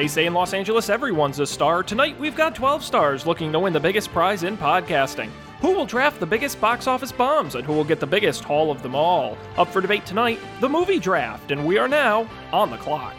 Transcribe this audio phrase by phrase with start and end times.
[0.00, 1.82] They say in Los Angeles everyone's a star.
[1.82, 5.28] Tonight we've got 12 stars looking to win the biggest prize in podcasting.
[5.60, 8.70] Who will draft the biggest box office bombs and who will get the biggest haul
[8.70, 9.36] of them all?
[9.58, 13.14] Up for debate tonight, the movie draft, and we are now on the clock.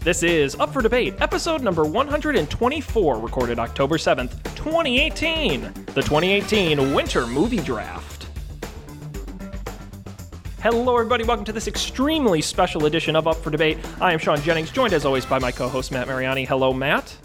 [0.00, 5.62] This is Up for Debate, episode number 124, recorded October 7th, 2018.
[5.62, 8.11] The 2018 Winter Movie Draft.
[10.62, 11.24] Hello, everybody.
[11.24, 13.78] Welcome to this extremely special edition of Up for Debate.
[14.00, 16.44] I am Sean Jennings, joined as always by my co host, Matt Mariani.
[16.44, 17.16] Hello, Matt.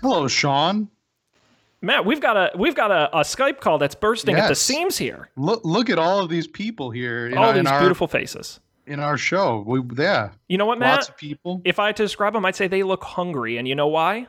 [0.00, 0.88] Hello, Sean.
[1.82, 4.96] Matt, we've got a we've got a, a Skype call that's bursting at the seams
[4.96, 5.28] here.
[5.36, 7.26] Look, look at all of these people here.
[7.26, 8.60] in All these our, beautiful faces.
[8.86, 9.62] in our show.
[9.66, 10.96] We, yeah, You know what, Matt?
[11.00, 11.60] lots of people.
[11.64, 14.26] If I had to describe them, I'd say they look hungry, and you know why?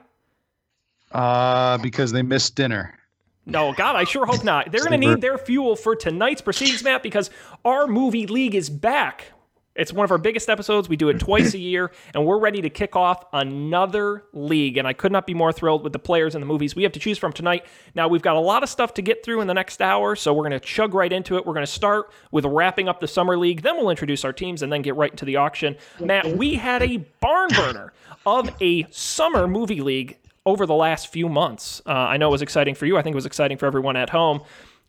[1.13, 2.97] Uh, because they missed dinner.
[3.45, 4.71] No, God, I sure hope not.
[4.71, 7.29] They're going to need their fuel for tonight's proceedings, Matt, because
[7.63, 9.31] our movie league is back.
[9.75, 10.87] It's one of our biggest episodes.
[10.87, 14.77] We do it twice a year, and we're ready to kick off another league.
[14.77, 16.93] And I could not be more thrilled with the players and the movies we have
[16.93, 17.65] to choose from tonight.
[17.93, 20.33] Now, we've got a lot of stuff to get through in the next hour, so
[20.33, 21.45] we're going to chug right into it.
[21.45, 24.61] We're going to start with wrapping up the summer league, then we'll introduce our teams
[24.61, 25.75] and then get right into the auction.
[25.99, 27.91] Matt, we had a barn burner
[28.25, 31.81] of a summer movie league over the last few months.
[31.85, 32.97] Uh, I know it was exciting for you.
[32.97, 34.41] I think it was exciting for everyone at home.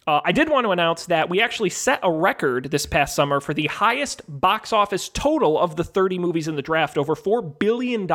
[0.06, 3.40] Uh, I did want to announce that we actually set a record this past summer
[3.40, 7.58] for the highest box office total of the 30 movies in the draft, over $4
[7.58, 8.06] billion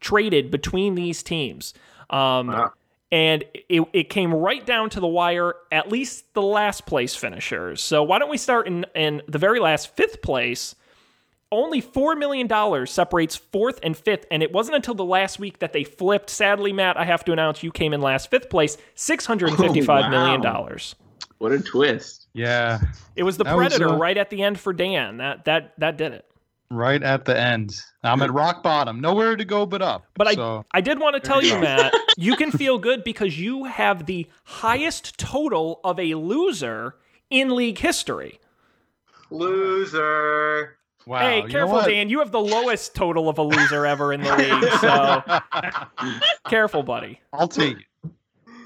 [0.00, 1.72] traded between these teams.
[2.10, 2.50] Um,
[3.12, 7.80] And it, it came right down to the wire, at least the last place finishers.
[7.80, 10.74] So why don't we start in, in the very last fifth place?
[11.52, 15.72] Only $4 million separates fourth and fifth, and it wasn't until the last week that
[15.72, 16.30] they flipped.
[16.30, 20.52] Sadly, Matt, I have to announce you came in last fifth place, $655 million wow.
[20.52, 20.94] dollars.
[21.38, 22.28] What a twist.
[22.32, 22.80] Yeah,
[23.14, 25.18] It was the That was, Predator uh, right at the end for Dan.
[25.18, 26.24] That that that did it.
[26.70, 27.80] right at the end.
[28.02, 29.00] I'm at rock bottom.
[29.00, 30.06] Nowhere to go but up.
[30.14, 31.60] But so, I I did want to tell you you, go.
[31.60, 36.96] Matt, you can feel good because you have the highest total of a loser
[37.30, 38.40] in league history.
[39.30, 40.75] Loser.
[41.06, 41.20] Wow.
[41.20, 41.88] hey, you careful, what?
[41.88, 42.08] Dan.
[42.08, 44.72] You have the lowest total of a loser ever in the league.
[44.80, 47.20] So careful, buddy.
[47.32, 47.84] I'll take it.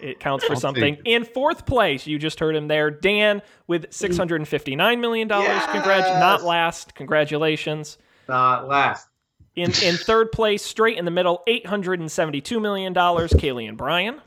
[0.03, 0.97] It counts for I'll something.
[1.05, 5.29] In fourth place, you just heard him there, Dan with six hundred and fifty-nine million
[5.29, 5.49] dollars.
[5.49, 5.71] Yes!
[5.73, 6.95] Congrats, not last.
[6.95, 7.99] Congratulations.
[8.29, 9.09] Not last.
[9.57, 13.33] In in third place, straight in the middle, eight hundred and seventy-two million dollars.
[13.33, 14.21] Kaylee and Brian.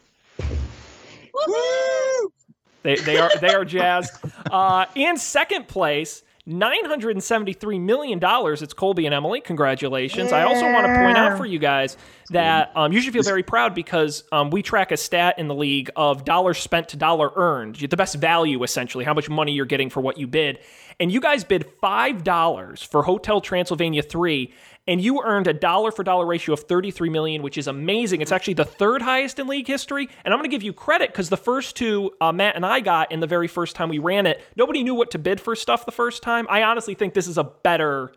[2.83, 4.11] They, they are they are jazzed.
[4.51, 8.61] Uh, in second place, nine hundred and seventy three million dollars.
[8.61, 9.41] It's Colby and Emily.
[9.41, 10.31] Congratulations!
[10.31, 11.97] I also want to point out for you guys
[12.29, 15.55] that um, you should feel very proud because um, we track a stat in the
[15.55, 19.65] league of dollars spent to dollar earned, the best value essentially, how much money you're
[19.65, 20.59] getting for what you bid.
[20.99, 24.53] And you guys bid five dollars for Hotel Transylvania three.
[24.85, 28.19] And you earned a dollar for dollar ratio of 33 million, which is amazing.
[28.21, 30.09] It's actually the third highest in league history.
[30.25, 32.81] And I'm going to give you credit because the first two uh, Matt and I
[32.81, 35.55] got in the very first time we ran it, nobody knew what to bid for
[35.55, 36.45] stuff the first time.
[36.49, 38.13] I honestly think this is a better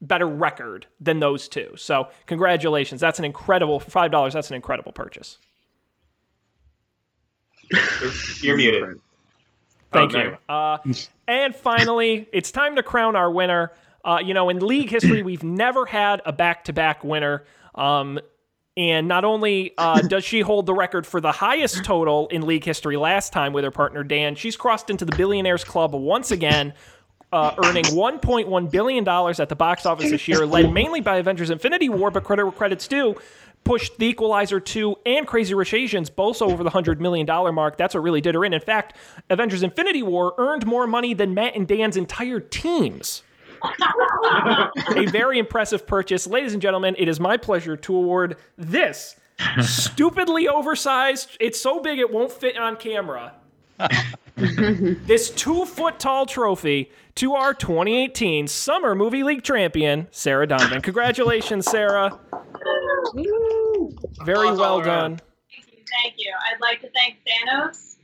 [0.00, 1.72] better record than those two.
[1.76, 3.00] So congratulations.
[3.00, 4.32] That's an incredible five dollars.
[4.34, 5.38] That's an incredible purchase.
[8.40, 9.00] You're muted.
[9.92, 10.36] Thank Oh, you.
[10.48, 10.78] Uh,
[11.26, 13.72] and finally, it's time to crown our winner.
[14.04, 17.44] Uh, you know, in league history, we've never had a back-to-back winner.
[17.74, 18.20] Um,
[18.78, 22.64] and not only uh, does she hold the record for the highest total in league
[22.64, 26.72] history last time with her partner Dan, she's crossed into the Billionaires Club once again,
[27.32, 31.88] uh, earning $1.1 billion at the box office this year, led mainly by Avengers Infinity
[31.88, 33.16] War, but credit where credit's due.
[33.64, 37.76] Pushed The Equalizer 2 and Crazy Rich Asians both over the $100 million mark.
[37.76, 38.54] That's what really did her in.
[38.54, 38.96] In fact,
[39.28, 43.24] Avengers Infinity War earned more money than Matt and Dan's entire teams.
[43.62, 46.26] A very impressive purchase.
[46.26, 49.16] Ladies and gentlemen, it is my pleasure to award this
[49.62, 53.34] stupidly oversized, it's so big it won't fit on camera.
[54.36, 60.80] this two foot tall trophy to our 2018 Summer Movie League champion, Sarah Donovan.
[60.82, 62.18] Congratulations, Sarah.
[64.24, 64.86] Very well all around.
[64.86, 65.20] done.
[66.02, 66.32] Thank you.
[66.44, 67.96] I'd like to thank Thanos,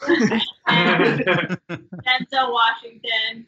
[0.66, 1.20] and
[1.68, 3.46] Denzel Washington,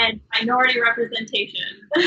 [0.00, 1.60] and minority representation.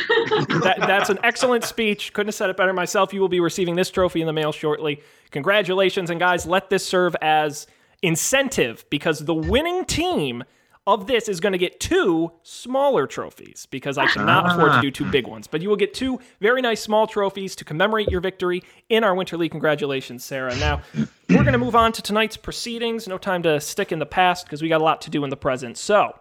[0.67, 2.13] That, that's an excellent speech.
[2.13, 3.13] Couldn't have said it better myself.
[3.13, 5.01] You will be receiving this trophy in the mail shortly.
[5.31, 6.09] Congratulations.
[6.09, 7.67] And guys, let this serve as
[8.01, 10.43] incentive because the winning team
[10.87, 14.55] of this is going to get two smaller trophies because I cannot ah.
[14.55, 15.45] afford to do two big ones.
[15.45, 19.13] But you will get two very nice small trophies to commemorate your victory in our
[19.13, 19.51] Winter League.
[19.51, 20.55] Congratulations, Sarah.
[20.55, 20.81] Now,
[21.29, 23.05] we're going to move on to tonight's proceedings.
[23.07, 25.29] No time to stick in the past because we got a lot to do in
[25.29, 25.77] the present.
[25.77, 26.17] So,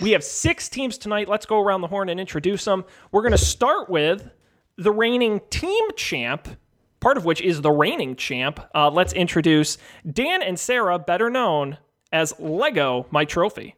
[0.00, 1.28] We have six teams tonight.
[1.28, 2.84] Let's go around the horn and introduce them.
[3.10, 4.30] We're going to start with
[4.76, 6.48] the reigning team champ,
[7.00, 8.60] part of which is the reigning champ.
[8.74, 9.76] Uh, let's introduce
[10.10, 11.78] Dan and Sarah, better known
[12.12, 13.74] as Lego My Trophy.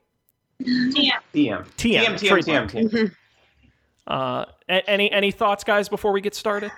[0.63, 0.93] TM.
[0.93, 1.13] TM.
[1.35, 1.67] TM.
[1.77, 2.71] TM, TM, trademark.
[2.71, 3.15] TM, TM.
[4.07, 6.71] Uh, any any thoughts, guys, before we get started?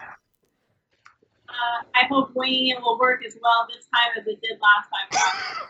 [1.49, 4.89] Uh, I hope winging it will work as well this time as it did last
[4.91, 5.63] time.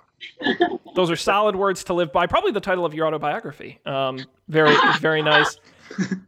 [0.95, 2.27] Those are solid words to live by.
[2.27, 3.81] Probably the title of your autobiography.
[3.87, 5.57] Um, very, very nice.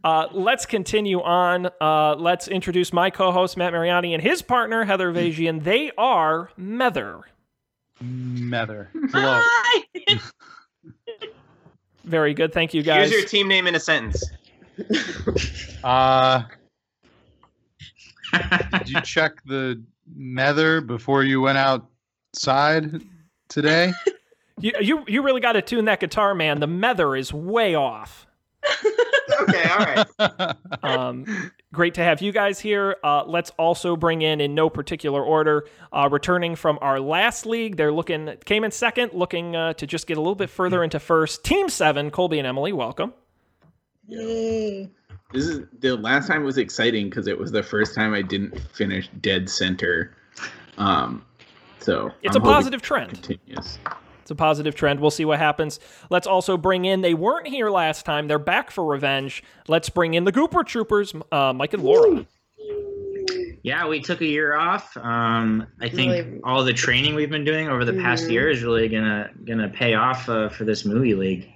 [0.03, 1.69] Uh, let's continue on.
[1.81, 5.63] Uh, let's introduce my co-host Matt Mariani and his partner Heather Vajian.
[5.63, 7.21] They are Mether.
[8.01, 8.89] Mether.
[9.11, 9.41] Hello.
[12.03, 12.53] Very good.
[12.53, 13.09] Thank you, guys.
[13.09, 14.23] Use your team name in a sentence.
[15.83, 16.43] Uh,
[18.79, 19.81] did you check the
[20.15, 23.01] Mether before you went outside
[23.47, 23.93] today?
[24.61, 26.61] You, you, you really got to tune that guitar, man.
[26.61, 28.25] The Mether is way off.
[29.41, 30.55] Okay, all right.
[30.83, 32.95] Um, great to have you guys here.
[33.03, 37.75] Uh, let's also bring in, in no particular order, uh, returning from our last league.
[37.75, 40.99] They're looking came in second, looking uh, to just get a little bit further into
[40.99, 41.43] first.
[41.43, 43.13] Team seven, Colby and Emily, welcome.
[44.07, 44.89] Yay.
[45.33, 48.59] This is the last time was exciting because it was the first time I didn't
[48.73, 50.15] finish dead center.
[50.77, 51.25] Um,
[51.85, 53.09] so It's I'm a positive trend.
[53.13, 53.79] Continues.
[54.21, 54.99] It's a positive trend.
[54.99, 55.79] We'll see what happens.
[56.09, 57.01] Let's also bring in.
[57.01, 58.27] They weren't here last time.
[58.27, 59.43] They're back for revenge.
[59.67, 62.25] Let's bring in the Gooper Troopers, uh, Mike and Laura.
[63.61, 64.95] Yeah, we took a year off.
[64.97, 68.31] Um, I think Really- all the training we've been doing over the past Mhm.
[68.31, 71.47] year is really gonna gonna pay off uh, for this movie league.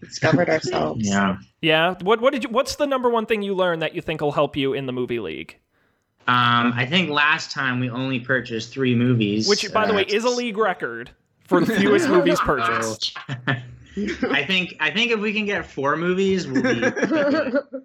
[0.00, 1.08] Discovered ourselves.
[1.08, 1.36] Yeah.
[1.60, 1.94] Yeah.
[2.02, 2.50] What what did you?
[2.50, 4.92] What's the number one thing you learned that you think will help you in the
[4.92, 5.56] movie league?
[6.28, 10.02] Um, I think last time we only purchased three movies, Which, by the uh, way,
[10.04, 11.10] is a league record
[11.44, 13.16] for the fewest movies so- purchased.
[14.30, 16.80] I think I think if we can get four movies, we'll be.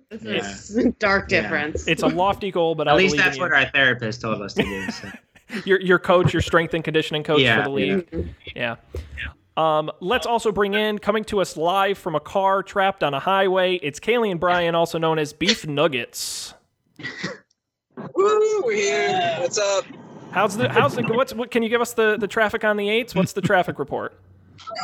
[0.10, 1.42] This is a dark Yeah.
[1.42, 1.86] difference.
[1.86, 3.56] It's a lofty goal, but I At least that's what you.
[3.56, 4.90] our therapist told us to do.
[4.90, 5.10] So.
[5.66, 8.30] your your coach, your strength and conditioning coach Yeah, for the league.
[8.56, 8.76] Yeah.
[9.58, 13.20] Um, let's also bring in coming to us live from a car trapped on a
[13.20, 13.76] highway.
[13.84, 16.54] It's Kaylee and Brian, also known as Beef Nuggets.
[17.98, 19.36] Woo, we're here.
[19.40, 19.86] What's up?
[20.32, 21.50] How's the how's the what's what?
[21.52, 23.16] Can you give us the the traffic on the eights?
[23.16, 24.14] What's the traffic report?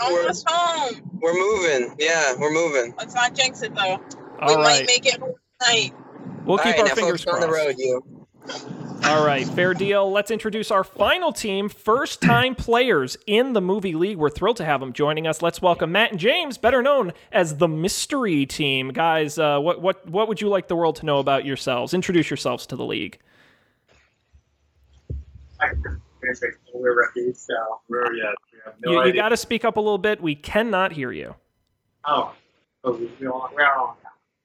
[0.02, 1.20] Oh, we're, Almost home.
[1.22, 1.96] we're moving.
[2.00, 2.94] Yeah, we're moving.
[2.98, 4.00] Let's not jinx it though.
[4.42, 5.94] All we right, might make it home tonight.
[6.46, 7.44] we'll All keep right, our now fingers crossed.
[7.44, 8.23] on the road, you.
[9.06, 10.10] All right, fair deal.
[10.12, 14.18] Let's introduce our final team, first time players in the movie league.
[14.18, 15.42] We're thrilled to have them joining us.
[15.42, 18.90] Let's welcome Matt and James, better known as the Mystery Team.
[18.90, 21.94] Guys, uh, what what what would you like the world to know about yourselves?
[21.94, 23.20] Introduce yourselves to the league.
[26.74, 27.54] We're rookies, so
[27.90, 28.34] we're yeah.
[28.52, 30.22] We have no you you got to speak up a little bit.
[30.22, 31.36] We cannot hear you.
[32.06, 32.34] oh,
[32.84, 33.98] oh, we, we all, we're all.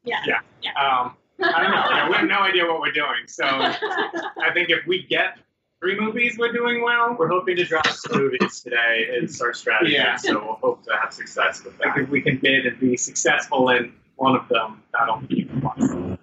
[0.05, 0.21] Yeah.
[0.63, 0.71] Yeah.
[0.75, 1.85] Um, I don't know.
[1.91, 3.27] Yeah, we have no idea what we're doing.
[3.27, 5.39] So I think if we get
[5.81, 7.15] three movies, we're doing well.
[7.19, 9.07] We're hoping to drop some movies today.
[9.09, 10.17] It's our strategy, Yeah.
[10.17, 11.97] so we'll hope to have success with that.
[11.97, 16.18] if we can bid and be successful in one of them, that'll be fun.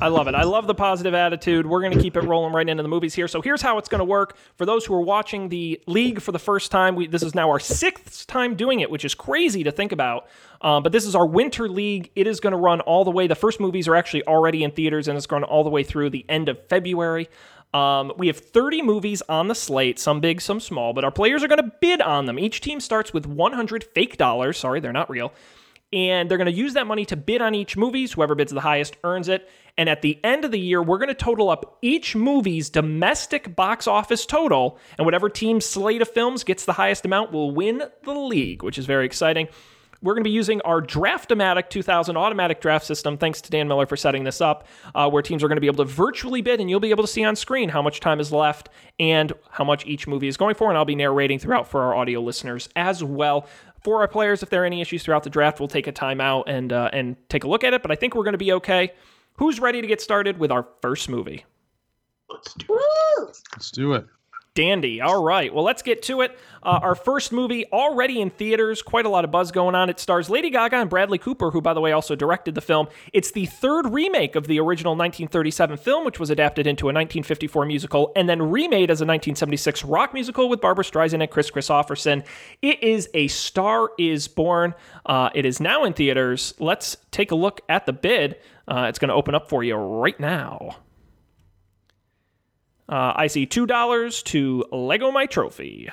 [0.00, 0.36] I love it.
[0.36, 1.66] I love the positive attitude.
[1.66, 3.26] We're going to keep it rolling right into the movies here.
[3.26, 4.36] So here's how it's going to work.
[4.54, 7.50] For those who are watching the league for the first time, we, this is now
[7.50, 10.28] our sixth time doing it, which is crazy to think about.
[10.60, 12.12] Um, but this is our winter league.
[12.14, 13.26] It is going to run all the way.
[13.26, 16.10] The first movies are actually already in theaters, and it's going all the way through
[16.10, 17.28] the end of February.
[17.74, 21.42] Um, we have 30 movies on the slate, some big, some small, but our players
[21.42, 22.38] are going to bid on them.
[22.38, 24.58] Each team starts with 100 fake dollars.
[24.58, 25.32] Sorry, they're not real
[25.92, 28.12] and they're going to use that money to bid on each movies.
[28.12, 29.48] Whoever bids the highest earns it.
[29.76, 33.54] And at the end of the year, we're going to total up each movie's domestic
[33.54, 37.82] box office total, and whatever team's slate of films gets the highest amount will win
[38.02, 39.48] the league, which is very exciting.
[40.00, 43.18] We're going to be using our Draftomatic 2000 automatic draft system.
[43.18, 45.66] Thanks to Dan Miller for setting this up, uh, where teams are going to be
[45.66, 48.20] able to virtually bid, and you'll be able to see on screen how much time
[48.20, 48.68] is left
[49.00, 50.68] and how much each movie is going for.
[50.68, 53.48] And I'll be narrating throughout for our audio listeners as well.
[53.82, 56.44] For our players, if there are any issues throughout the draft, we'll take a timeout
[56.46, 57.82] and uh, and take a look at it.
[57.82, 58.92] But I think we're going to be okay.
[59.34, 61.44] Who's ready to get started with our first movie?
[62.28, 63.38] Let's do it.
[63.52, 64.06] Let's do it.
[64.58, 65.00] Dandy.
[65.00, 65.54] All right.
[65.54, 66.36] Well, let's get to it.
[66.64, 68.82] Uh, our first movie already in theaters.
[68.82, 69.88] Quite a lot of buzz going on.
[69.88, 72.88] It stars Lady Gaga and Bradley Cooper, who, by the way, also directed the film.
[73.12, 77.66] It's the third remake of the original 1937 film, which was adapted into a 1954
[77.66, 82.26] musical and then remade as a 1976 rock musical with Barbra Streisand and Kris Kristofferson.
[82.60, 84.74] It is A Star Is Born.
[85.06, 86.52] Uh, it is now in theaters.
[86.58, 88.40] Let's take a look at the bid.
[88.66, 90.78] Uh, it's going to open up for you right now.
[92.88, 95.90] Uh, I see two dollars to Lego My Trophy.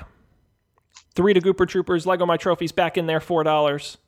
[1.14, 2.06] Three to Gooper Troopers.
[2.06, 3.20] Lego My Trophy's back in there.
[3.20, 3.98] Four dollars.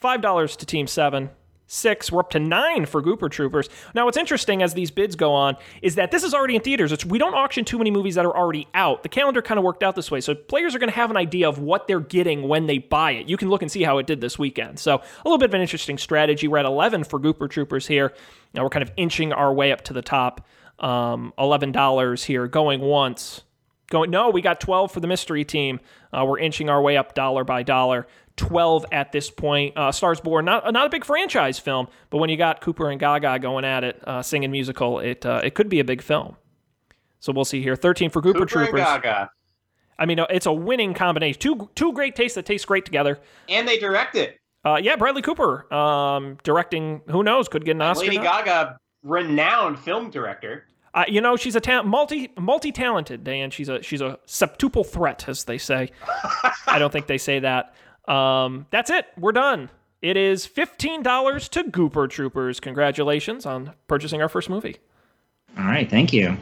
[0.00, 1.30] five dollars to Team Seven.
[1.66, 3.70] Six, we're up to nine for Gooper Troopers.
[3.94, 6.92] Now, what's interesting as these bids go on is that this is already in theaters.
[6.92, 9.02] It's, we don't auction too many movies that are already out.
[9.02, 11.16] The calendar kind of worked out this way, so players are going to have an
[11.16, 13.30] idea of what they're getting when they buy it.
[13.30, 14.78] You can look and see how it did this weekend.
[14.78, 16.48] So, a little bit of an interesting strategy.
[16.48, 18.12] We're at 11 for Gooper Troopers here.
[18.52, 20.46] Now, we're kind of inching our way up to the top.
[20.78, 23.42] Um, $11 here, going once.
[23.90, 25.78] Going, no, we got 12 for the mystery team.
[26.12, 28.06] Uh, we're inching our way up dollar by dollar.
[28.36, 29.76] 12 at this point.
[29.76, 32.98] Uh, Stars Born, not not a big franchise film, but when you got Cooper and
[32.98, 36.36] Gaga going at it, uh, singing musical, it uh, it could be a big film.
[37.20, 37.76] So we'll see here.
[37.76, 39.30] 13 for Cooper, Cooper and Gaga.
[39.98, 41.40] I mean, uh, it's a winning combination.
[41.40, 43.20] Two two great tastes that taste great together.
[43.48, 44.38] And they direct it.
[44.64, 47.02] Uh, yeah, Bradley Cooper um, directing.
[47.08, 47.48] Who knows?
[47.48, 48.06] Could get an Oscar.
[48.06, 50.66] Lady Gaga, renowned film director.
[50.92, 53.50] Uh, you know, she's a ta- multi multi talented, Dan.
[53.50, 55.90] She's a she's a septuple threat, as they say.
[56.66, 57.74] I don't think they say that.
[58.08, 59.06] Um, that's it.
[59.18, 59.70] We're done.
[60.02, 62.60] It is fifteen dollars to Gooper Troopers.
[62.60, 64.76] Congratulations on purchasing our first movie.
[65.58, 66.36] All right, thank you.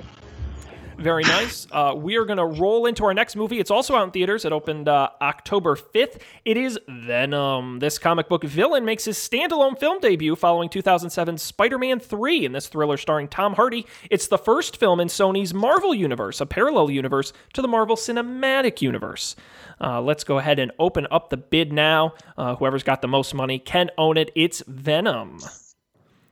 [0.99, 1.67] Very nice.
[1.71, 3.59] Uh, we are going to roll into our next movie.
[3.59, 4.45] It's also out in theaters.
[4.45, 6.21] It opened uh, October 5th.
[6.45, 7.79] It is Venom.
[7.79, 12.53] This comic book villain makes his standalone film debut following 2007's Spider Man 3 in
[12.53, 13.87] this thriller starring Tom Hardy.
[14.11, 18.81] It's the first film in Sony's Marvel Universe, a parallel universe to the Marvel Cinematic
[18.83, 19.35] Universe.
[19.81, 22.15] Uh, let's go ahead and open up the bid now.
[22.37, 24.31] Uh, whoever's got the most money can own it.
[24.35, 25.39] It's Venom.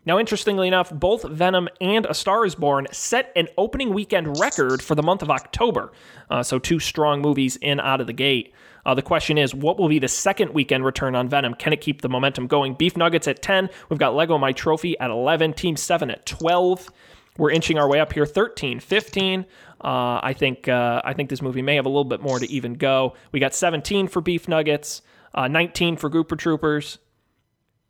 [0.07, 4.83] Now, interestingly enough, both Venom and A Star is Born set an opening weekend record
[4.83, 5.92] for the month of October.
[6.30, 8.54] Uh, so, two strong movies in out of the gate.
[8.87, 11.54] Uh, the question is, what will be the second weekend return on Venom?
[11.54, 12.75] Can it keep the momentum going?
[12.75, 13.69] Beef Nuggets at 10.
[13.90, 15.52] We've got Lego My Trophy at 11.
[15.52, 16.88] Team 7 at 12.
[17.37, 19.47] We're inching our way up here 13, 15.
[19.83, 22.50] Uh, I think uh, I think this movie may have a little bit more to
[22.50, 23.14] even go.
[23.33, 25.00] We got 17 for Beef Nuggets,
[25.35, 26.99] uh, 19 for Gooper Troopers.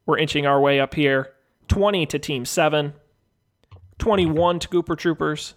[0.06, 1.34] We're inching our way up here.
[1.70, 2.92] 20 to Team 7,
[3.98, 5.54] 21 to Gooper Troopers.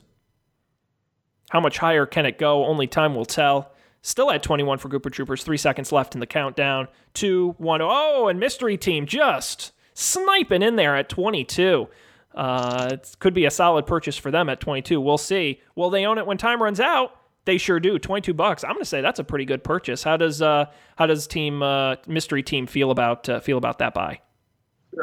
[1.50, 2.66] How much higher can it go?
[2.66, 3.72] Only time will tell.
[4.04, 5.44] Still at 21 for Gooper Troopers.
[5.44, 6.88] Three seconds left in the countdown.
[7.16, 11.88] Two, one, oh, and Mystery Team just sniping in there at 22.
[12.36, 15.02] Uh, it could be a solid purchase for them at 22.
[15.02, 15.62] We'll see.
[15.76, 17.16] Will they own it when time runs out?
[17.46, 17.98] They sure do.
[17.98, 18.64] 22 bucks.
[18.64, 20.04] I'm going to say that's a pretty good purchase.
[20.04, 23.96] How does uh, how does team uh, Mystery Team feel about uh, feel about that
[23.96, 24.20] buy?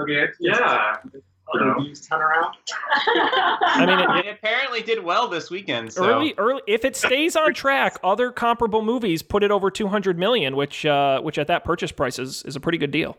[0.02, 0.97] Okay, yeah.
[1.52, 2.54] Reviews turn around.
[2.92, 5.92] I mean, it, It apparently did well this weekend.
[5.92, 6.04] So.
[6.04, 10.54] early early if it stays on track other comparable movies put it over 200 million
[10.54, 13.16] which uh, which at that purchase price is, is a pretty good deal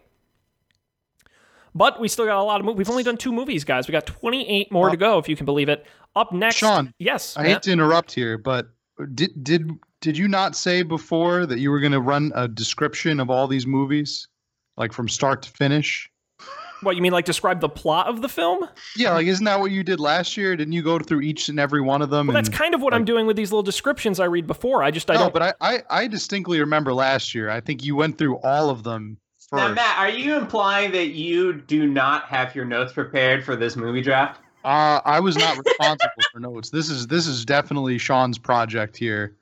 [1.75, 3.91] but we still got a lot of movies we've only done two movies guys we
[3.91, 5.85] got 28 more to go if you can believe it
[6.15, 7.51] up next Sean, yes I Matt?
[7.51, 8.69] hate to interrupt here, but
[9.13, 9.69] did did
[10.01, 13.47] did you not say before that you were going to run a description of all
[13.47, 14.27] these movies,
[14.77, 16.09] like from start to finish?
[16.81, 19.71] What you mean like describe the plot of the film Yeah, like isn't that what
[19.71, 20.55] you did last year?
[20.55, 22.27] Didn't you go through each and every one of them?
[22.27, 24.91] well that's kind of what i'm doing with these little descriptions i read before i
[24.91, 27.49] just i no, don't but I, I I distinctly remember last year.
[27.49, 29.17] I think you went through all of them
[29.49, 29.61] first.
[29.61, 33.75] Now, Matt, are you implying that you do not have your notes prepared for this
[33.75, 34.39] movie draft?
[34.63, 36.69] Uh, I was not responsible for notes.
[36.69, 39.35] This is this is definitely Sean's project here.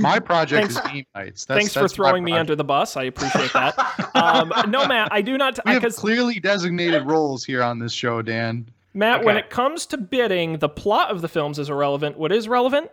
[0.00, 1.44] My project Thanks- is game nights.
[1.44, 3.74] That's, thanks for that's my throwing me under the bus i appreciate that
[4.14, 7.92] um, no matt i do not We have because clearly designated roles here on this
[7.92, 8.68] show, Dan.
[8.94, 12.16] Matt, when it comes to bidding, the plot of the films is irrelevant.
[12.16, 12.90] What is relevant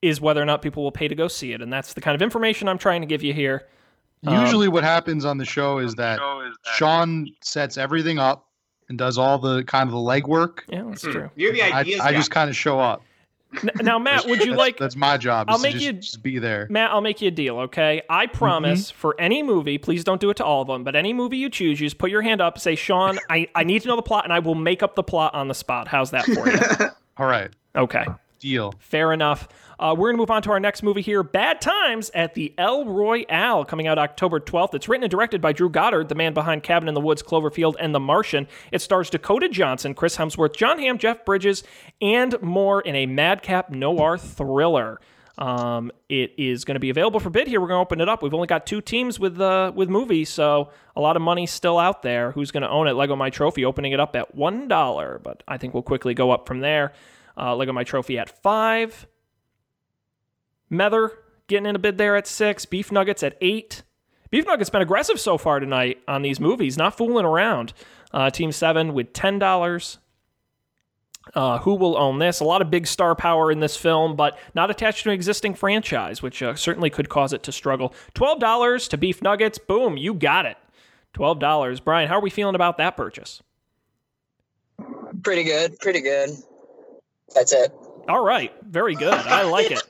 [0.00, 2.14] is whether or not people will pay to go see it, and that's the kind
[2.14, 3.66] of information I'm trying to give you here.
[4.26, 6.20] Um, Usually, what happens on the show is that
[6.76, 8.46] Sean sets everything up
[8.88, 10.60] and does all the kind of the legwork.
[10.68, 11.30] Yeah, that's true.
[11.34, 12.16] You're the I, ideas I guy.
[12.18, 13.02] just kind of show up.
[13.62, 14.76] N- now, Matt, would you That's- like?
[14.78, 15.46] That's my job.
[15.50, 16.66] I'll make just, you- just be there.
[16.70, 18.02] Matt, I'll make you a deal, okay?
[18.08, 18.98] I promise Mm-hmm.
[18.98, 21.48] for any movie, please don't do it to all of them, but any movie you
[21.50, 24.02] choose, you just put your hand up, say, Sean, I, I need to know the
[24.02, 25.88] plot, and I will make up the plot on the spot.
[25.88, 26.88] How's that for you?
[27.18, 28.04] All right, okay.
[28.44, 28.74] Deal.
[28.78, 29.48] Fair enough.
[29.78, 32.52] Uh, we're going to move on to our next movie here Bad Times at the
[32.58, 34.74] El Royale, coming out October 12th.
[34.74, 37.76] It's written and directed by Drew Goddard, the man behind Cabin in the Woods, Cloverfield,
[37.80, 38.46] and The Martian.
[38.70, 41.64] It stars Dakota Johnson, Chris Hemsworth, Jon Hamm, Jeff Bridges,
[42.02, 45.00] and more in a madcap noir thriller.
[45.38, 47.62] Um, it is going to be available for bid here.
[47.62, 48.22] We're going to open it up.
[48.22, 51.78] We've only got two teams with uh, with movies, so a lot of money still
[51.78, 52.30] out there.
[52.32, 52.92] Who's going to own it?
[52.92, 56.30] Lego My Trophy opening it up at one dollar, but I think we'll quickly go
[56.30, 56.92] up from there.
[57.36, 59.06] Uh, Lego My Trophy at five.
[60.70, 61.12] Mether
[61.46, 62.64] getting in a bid there at six.
[62.64, 63.82] Beef Nuggets at eight.
[64.30, 67.72] Beef Nuggets been aggressive so far tonight on these movies, not fooling around.
[68.12, 69.98] Uh, team seven with ten dollars.
[71.34, 72.40] Uh, who will own this?
[72.40, 75.54] A lot of big star power in this film, but not attached to an existing
[75.54, 77.94] franchise, which uh, certainly could cause it to struggle.
[78.12, 79.58] Twelve dollars to Beef Nuggets.
[79.58, 80.58] Boom, you got it.
[81.12, 81.80] Twelve dollars.
[81.80, 83.42] Brian, how are we feeling about that purchase?
[85.22, 85.78] Pretty good.
[85.78, 86.30] Pretty good.
[87.34, 87.72] That's it.
[88.08, 89.12] All right, very good.
[89.12, 89.82] I like it.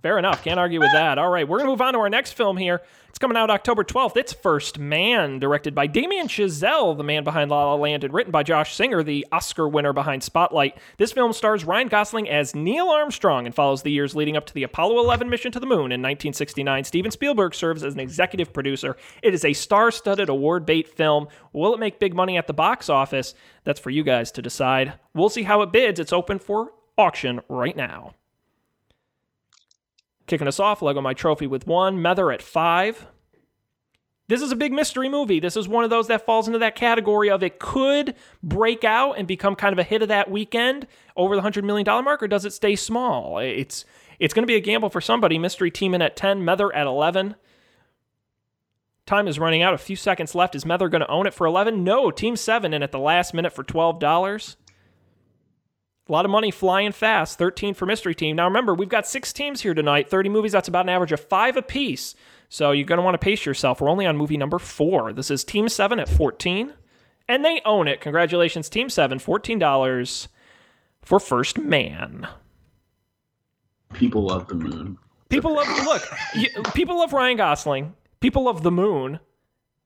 [0.00, 0.42] Fair enough.
[0.42, 1.18] Can't argue with that.
[1.18, 2.80] All right, we're gonna move on to our next film here.
[3.08, 4.16] It's coming out October 12th.
[4.16, 8.32] It's First Man, directed by Damien Chazelle, the man behind La La Land, and written
[8.32, 10.78] by Josh Singer, the Oscar winner behind Spotlight.
[10.96, 14.54] This film stars Ryan Gosling as Neil Armstrong and follows the years leading up to
[14.54, 16.84] the Apollo 11 mission to the moon in 1969.
[16.84, 18.96] Steven Spielberg serves as an executive producer.
[19.22, 21.28] It is a star-studded, award-bait film.
[21.52, 23.34] Will it make big money at the box office?
[23.64, 24.94] That's for you guys to decide.
[25.14, 26.00] We'll see how it bids.
[26.00, 28.14] It's open for auction right now.
[30.26, 33.06] Kicking us off, Lego My Trophy with one, Mether at five.
[34.28, 35.40] This is a big mystery movie.
[35.40, 39.18] This is one of those that falls into that category of it could break out
[39.18, 40.86] and become kind of a hit of that weekend
[41.16, 43.38] over the $100 million mark, or does it stay small?
[43.38, 43.84] It's
[44.18, 45.38] it's going to be a gamble for somebody.
[45.38, 47.34] Mystery Team in at 10, Mether at 11.
[49.04, 49.74] Time is running out.
[49.74, 50.54] A few seconds left.
[50.54, 51.82] Is Mether going to own it for 11?
[51.82, 52.10] No.
[52.12, 54.56] Team 7 in at the last minute for $12.
[56.12, 57.38] A lot of money flying fast.
[57.38, 58.36] 13 for Mystery Team.
[58.36, 60.10] Now remember, we've got six teams here tonight.
[60.10, 60.52] 30 movies.
[60.52, 62.14] That's about an average of five apiece.
[62.50, 63.80] So you're going to want to pace yourself.
[63.80, 65.14] We're only on movie number four.
[65.14, 66.74] This is Team 7 at 14.
[67.28, 68.02] And they own it.
[68.02, 69.20] Congratulations, Team 7.
[69.20, 70.28] $14
[71.00, 72.28] for First Man.
[73.94, 74.98] People love the moon.
[75.30, 76.02] People love, look,
[76.34, 77.94] you, people love Ryan Gosling.
[78.20, 79.18] People love the moon.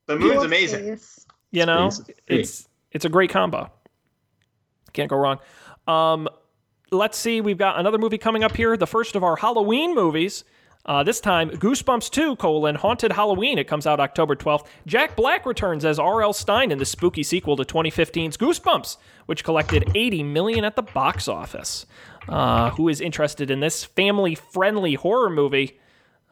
[0.07, 0.99] The moon's amazing.
[1.53, 2.41] You know, Space is great.
[2.41, 3.71] it's it's a great combo.
[4.93, 5.39] Can't go wrong.
[5.87, 6.29] Um,
[6.91, 7.41] let's see.
[7.41, 8.77] We've got another movie coming up here.
[8.77, 10.45] The first of our Halloween movies.
[10.85, 13.59] Uh, this time, Goosebumps 2, colon, Haunted Halloween.
[13.59, 14.67] It comes out October 12th.
[14.87, 16.33] Jack Black returns as R.L.
[16.33, 21.27] Stine in the spooky sequel to 2015's Goosebumps, which collected 80 million at the box
[21.27, 21.87] office.
[22.29, 25.81] Uh, who is interested in this family-friendly horror movie?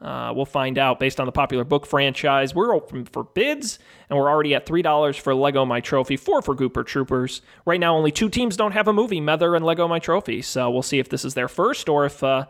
[0.01, 2.53] Uh, we'll find out based on the popular book franchise.
[2.53, 3.79] We're open for bids,
[4.09, 7.41] and we're already at $3 for Lego My Trophy, 4 for Gooper Troopers.
[7.65, 10.69] Right now, only two teams don't have a movie, Mether and Lego My Trophy, so
[10.69, 12.45] we'll see if this is their first or if uh,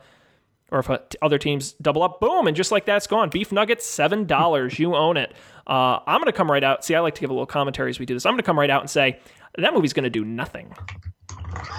[0.71, 2.19] or if uh, other teams double up.
[2.19, 3.29] Boom, and just like that's gone.
[3.29, 4.79] Beef Nuggets, $7.
[4.79, 5.34] you own it.
[5.67, 6.84] Uh, I'm to come right out.
[6.84, 8.25] See, I like to give a little commentary as we do this.
[8.25, 9.19] I'm to come right out and say,
[9.58, 10.73] that movie's to do nothing.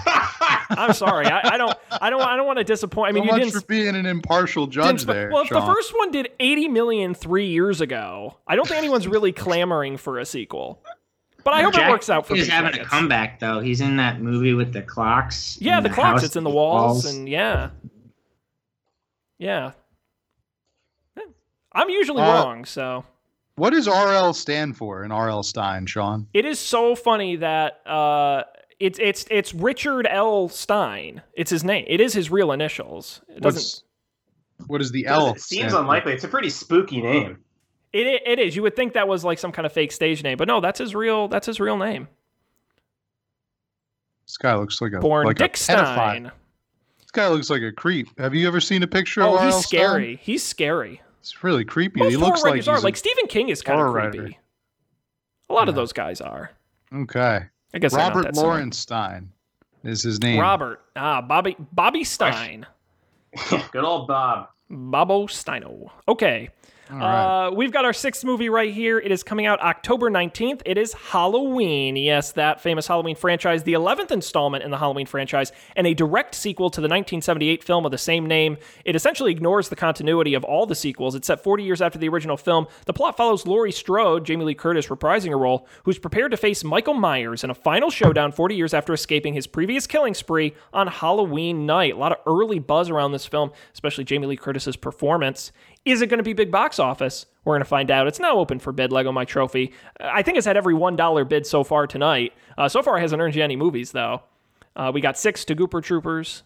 [0.69, 1.25] I'm sorry.
[1.27, 1.77] I, I don't.
[2.01, 2.21] I don't.
[2.21, 3.09] I don't want to disappoint.
[3.09, 5.29] I mean, so you much didn't for being an impartial judge there.
[5.31, 9.07] Well, if the first one did 80 million three years ago, I don't think anyone's
[9.07, 10.83] really clamoring for a sequel.
[11.43, 12.39] But I hope Jack it works out for him.
[12.39, 12.87] He's having Nuggets.
[12.87, 13.59] a comeback though.
[13.61, 15.57] He's in that movie with the clocks.
[15.61, 16.21] Yeah, in the, clocks.
[16.21, 17.69] house It's in the with walls, and yeah,
[19.37, 19.71] yeah.
[21.73, 23.05] I'm usually Uh, wrong, so
[23.55, 26.27] What does RL stand for in RL Stine, Sean?
[26.33, 28.43] it is so funny that uh,
[28.79, 30.49] it's it's it's Richard L.
[30.49, 31.21] Stine.
[31.33, 31.85] It's his name.
[31.87, 33.21] It is his real initials.
[33.29, 33.83] It doesn't.
[34.59, 35.29] What's, what is the L?
[35.31, 35.79] It seems stand for?
[35.79, 36.13] unlikely.
[36.13, 37.37] It's a pretty spooky name.
[37.93, 38.55] It, it it is.
[38.55, 40.79] You would think that was like some kind of fake stage name, but no, that's
[40.79, 41.27] his real.
[41.27, 42.07] That's his real name.
[44.25, 45.57] This guy looks like a Born like Dick a.
[45.57, 46.31] Stine.
[46.99, 48.07] This guy looks like a creep.
[48.19, 49.79] Have you ever seen a picture Oh, of RL he's Stine?
[49.79, 50.19] scary.
[50.21, 51.01] He's scary.
[51.21, 52.01] It's really creepy.
[52.01, 52.77] Most he looks like writers he's are.
[52.77, 54.19] a- Like Stephen King is kind of creepy.
[54.19, 54.33] writer.
[55.49, 56.51] A lot of those guys are.
[56.93, 57.45] okay.
[57.77, 58.41] I guess they're not Robert that.
[58.41, 59.29] Lawrence Stine
[59.83, 60.39] is his name.
[60.39, 60.81] Robert.
[60.95, 62.65] Ah, Bobby Bobby Stine.
[63.71, 64.49] Good old Bob.
[64.67, 65.91] Bobo Steino.
[66.07, 66.49] Okay.
[66.89, 67.47] Right.
[67.47, 68.99] Uh, we've got our sixth movie right here.
[68.99, 70.61] It is coming out October 19th.
[70.65, 71.95] It is Halloween.
[71.95, 76.35] Yes, that famous Halloween franchise, the 11th installment in the Halloween franchise, and a direct
[76.35, 78.57] sequel to the 1978 film of the same name.
[78.85, 81.15] It essentially ignores the continuity of all the sequels.
[81.15, 82.67] It's set 40 years after the original film.
[82.85, 86.63] The plot follows Laurie Strode, Jamie Lee Curtis reprising a role, who's prepared to face
[86.63, 90.87] Michael Myers in a final showdown 40 years after escaping his previous killing spree on
[90.87, 91.93] Halloween night.
[91.93, 95.51] A lot of early buzz around this film, especially Jamie Lee Curtis's performance.
[95.91, 97.25] Is it going to be big box office?
[97.45, 98.07] We're going to find out.
[98.07, 99.71] It's now open for bid, Lego My Trophy.
[100.01, 102.33] I think it's had every $1 bid so far tonight.
[102.57, 104.23] Uh, so far, it hasn't earned you any movies, though.
[104.75, 106.43] Uh, we got six to Gooper Troopers,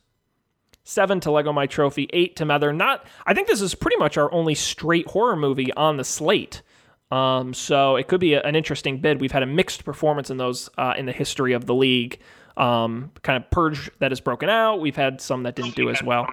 [0.84, 2.72] seven to Lego My Trophy, eight to Mether.
[2.72, 6.62] Not, I think this is pretty much our only straight horror movie on the slate.
[7.10, 9.20] Um, so it could be a, an interesting bid.
[9.20, 12.20] We've had a mixed performance in those uh, in the history of the league.
[12.58, 14.82] Um, kind of purge that has broken out.
[14.82, 16.28] We've had some that didn't do as well.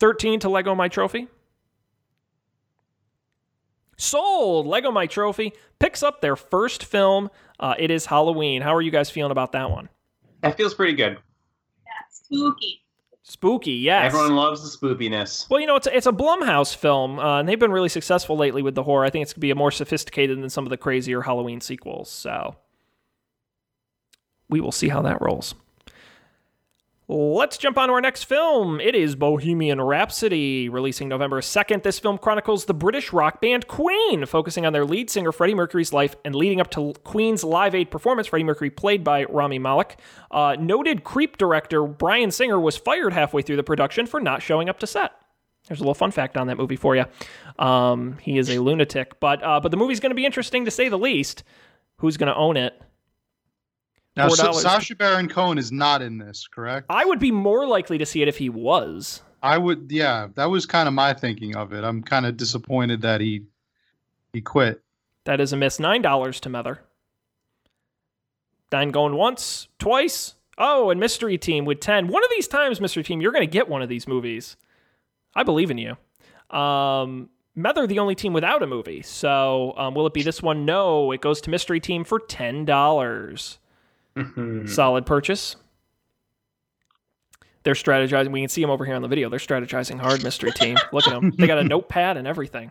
[0.00, 1.28] 13 to Lego My Trophy.
[3.96, 4.66] Sold!
[4.66, 7.30] Lego My Trophy picks up their first film.
[7.60, 8.62] Uh, it is Halloween.
[8.62, 9.88] How are you guys feeling about that one?
[10.42, 11.12] That feels pretty good.
[11.12, 12.80] Yeah, spooky.
[13.22, 14.12] Spooky, yes.
[14.12, 15.48] Everyone loves the spookiness.
[15.48, 18.36] Well, you know, it's a, it's a Blumhouse film, uh, and they've been really successful
[18.36, 19.04] lately with the horror.
[19.04, 21.62] I think it's going to be a more sophisticated than some of the crazier Halloween
[21.62, 22.10] sequels.
[22.10, 22.56] So
[24.50, 25.54] we will see how that rolls.
[27.06, 28.80] Let's jump on to our next film.
[28.80, 31.82] It is Bohemian Rhapsody, releasing November 2nd.
[31.82, 35.92] This film chronicles the British rock band Queen, focusing on their lead singer Freddie Mercury's
[35.92, 38.28] life and leading up to Queen's Live Aid performance.
[38.28, 39.98] Freddie Mercury, played by Rami Malek.
[40.30, 44.70] Uh, noted creep director Bryan Singer was fired halfway through the production for not showing
[44.70, 45.12] up to set.
[45.68, 47.04] There's a little fun fact on that movie for you.
[47.58, 50.70] Um, he is a lunatic, but uh, but the movie's going to be interesting to
[50.70, 51.44] say the least.
[51.98, 52.80] Who's going to own it?
[54.16, 54.54] Now, Sa- $4.
[54.54, 56.86] Sacha Baron Cohen is not in this, correct?
[56.88, 59.22] I would be more likely to see it if he was.
[59.42, 60.28] I would, yeah.
[60.36, 61.84] That was kind of my thinking of it.
[61.84, 63.42] I'm kind of disappointed that he
[64.32, 64.82] he quit.
[65.24, 65.78] That is a miss.
[65.78, 66.80] Nine dollars to Mether.
[68.72, 70.34] Nine going once, twice.
[70.58, 72.08] Oh, and Mystery Team with ten.
[72.08, 74.56] One of these times, Mystery Team, you're going to get one of these movies.
[75.34, 75.96] I believe in you.
[76.56, 79.02] Um, Mether, the only team without a movie.
[79.02, 80.64] So, um, will it be this one?
[80.64, 83.58] No, it goes to Mystery Team for ten dollars.
[84.16, 84.66] Mm-hmm.
[84.66, 85.56] Solid purchase.
[87.64, 88.30] They're strategizing.
[88.30, 89.28] We can see them over here on the video.
[89.30, 90.76] They're strategizing hard, Mystery Team.
[90.92, 91.32] Look at them.
[91.38, 92.70] They got a notepad and everything.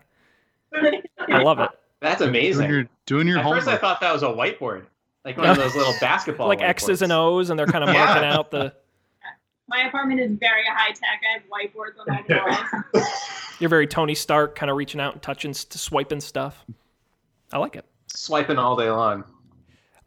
[0.74, 1.70] I love it.
[2.00, 2.70] That's Doing amazing.
[2.70, 4.86] your, doing your At first, I thought that was a whiteboard,
[5.26, 6.48] like one of those little basketball.
[6.48, 7.12] like X's and.
[7.12, 8.06] O's, and they're kind of Yeah.
[8.06, 8.74] marking out the.
[9.70, 11.22] My apartment is very high tech.
[11.28, 12.24] I have whiteboards on all
[12.94, 13.08] the walls.
[13.60, 16.66] You're very Tony Stark, kind of reaching out and touching, swiping stuff.
[17.54, 17.86] I like it.
[18.08, 19.24] swiping all day long.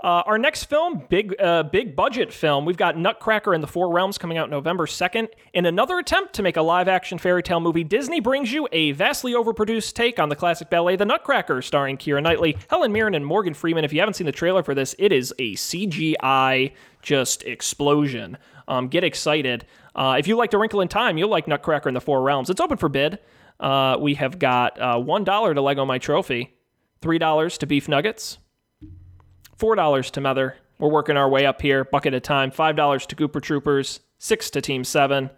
[0.07, 3.93] Uh, our next film, big uh, big budget film, we've got Nutcracker in the Four
[3.93, 5.27] Realms coming out November 2nd.
[5.53, 8.93] In another attempt to make a live action fairy tale movie, Disney brings you a
[8.93, 13.27] vastly overproduced take on the classic ballet The Nutcracker, starring Keira Knightley, Helen Mirren, and
[13.27, 13.85] Morgan Freeman.
[13.85, 16.71] If you haven't seen the trailer for this, it is a CGI
[17.03, 18.39] just explosion.
[18.69, 19.67] Um, get excited.
[19.97, 22.49] Uh, if you like A Wrinkle in Time, you'll like Nutcracker in the Four Realms.
[22.49, 23.19] It's open for bid.
[23.59, 26.55] Uh, we have got uh, $1 to Lego My Trophy,
[27.03, 28.39] $3 to Beef Nuggets,
[29.57, 30.57] four dollars to Mether.
[30.79, 32.51] We're working our way up here, bucket at a time.
[32.51, 35.31] Five dollars to Gooper Troopers, six to Team Seven,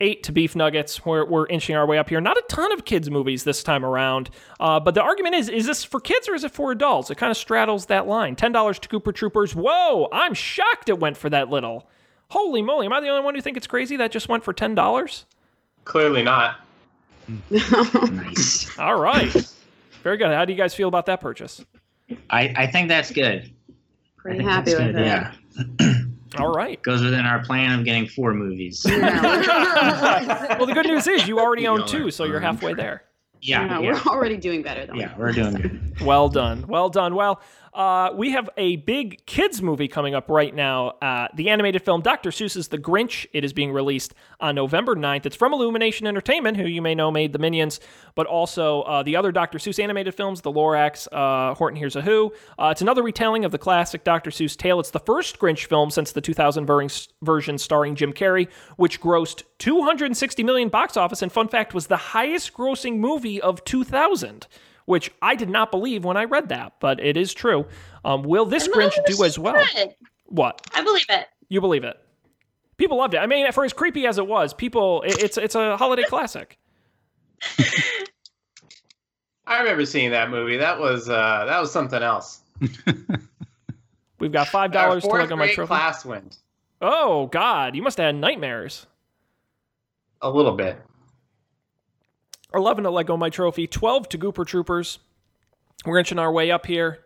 [0.00, 1.04] eight to Beef Nuggets.
[1.04, 2.20] We're we're inching our way up here.
[2.20, 4.30] Not a ton of kids movies this time around,
[4.60, 7.10] uh, but the argument is: is this for kids or is it for adults?
[7.10, 8.36] It kind of straddles that line.
[8.36, 9.54] Ten dollars to Gooper Troopers.
[9.54, 10.08] Whoa!
[10.12, 11.88] I'm shocked it went for that little.
[12.30, 12.86] Holy moly!
[12.86, 15.26] Am I the only one who think it's crazy that just went for ten dollars?
[15.84, 16.60] Clearly not.
[17.50, 18.78] nice.
[18.78, 19.34] All right,
[20.04, 20.28] very good.
[20.28, 21.64] How do you guys feel about that purchase?
[22.30, 23.52] I, I think that's good.
[24.16, 25.06] Pretty happy with good, it.
[25.06, 25.32] Yeah.
[26.38, 26.80] All right.
[26.82, 28.84] Goes within our plan of getting four movies.
[28.88, 33.04] well, the good news is you already own two, so you're halfway there.
[33.40, 36.00] Yeah, No, yeah, we're already doing better than yeah, we're doing good.
[36.00, 36.66] Well done.
[36.66, 37.14] Well done.
[37.14, 37.42] Well,
[37.74, 40.90] uh, we have a big kids movie coming up right now.
[41.02, 42.30] Uh, the animated film Dr.
[42.30, 43.26] Seuss's The Grinch.
[43.32, 45.26] It is being released on November 9th.
[45.26, 47.80] It's from Illumination Entertainment, who you may know made The Minions,
[48.14, 49.58] but also uh, the other Dr.
[49.58, 52.32] Seuss animated films, The Lorax, uh, Horton Hears a Who.
[52.58, 54.30] Uh, it's another retelling of the classic Dr.
[54.30, 54.78] Seuss tale.
[54.78, 56.86] It's the first Grinch film since the 2000 ver-
[57.22, 61.96] version starring Jim Carrey, which grossed 260 million box office, and fun fact was the
[61.96, 64.46] highest grossing movie of 2000
[64.86, 67.66] which I did not believe when I read that, but it is true.
[68.04, 69.64] Um, will this Grinch do as well?
[69.74, 69.94] Good.
[70.26, 71.28] What I believe it.
[71.48, 71.96] you believe it?
[72.76, 73.18] People loved it.
[73.18, 76.58] I mean, for as creepy as it was, people it, it's it's a holiday classic.
[79.46, 80.56] I remember seeing that movie.
[80.56, 82.40] That was uh, that was something else.
[84.18, 85.68] We've got five dollars to look on my grade trophy.
[85.68, 86.40] class wins
[86.80, 88.86] Oh God, you must have had nightmares.
[90.22, 90.78] a little bit.
[92.54, 94.98] 11 to Lego My Trophy, 12 to Gooper Troopers.
[95.84, 97.00] We're inching our way up here.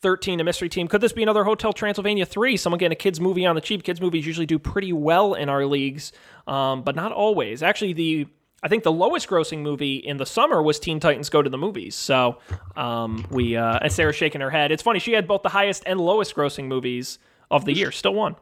[0.00, 0.88] 13 to Mystery Team.
[0.88, 2.56] Could this be another Hotel Transylvania 3?
[2.56, 3.82] Someone getting a kids movie on the cheap.
[3.82, 6.12] Kids movies usually do pretty well in our leagues,
[6.46, 7.62] um, but not always.
[7.62, 8.26] Actually, the
[8.62, 11.58] I think the lowest grossing movie in the summer was Teen Titans Go to the
[11.58, 11.94] Movies.
[11.94, 12.38] So
[12.76, 14.72] um, we uh, and Sarah's shaking her head.
[14.72, 17.18] It's funny she had both the highest and lowest grossing movies
[17.50, 17.90] of the year.
[17.90, 18.36] Still won.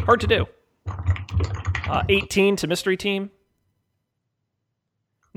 [0.00, 0.46] Hard to do.
[1.88, 3.30] Uh, 18 to Mystery Team.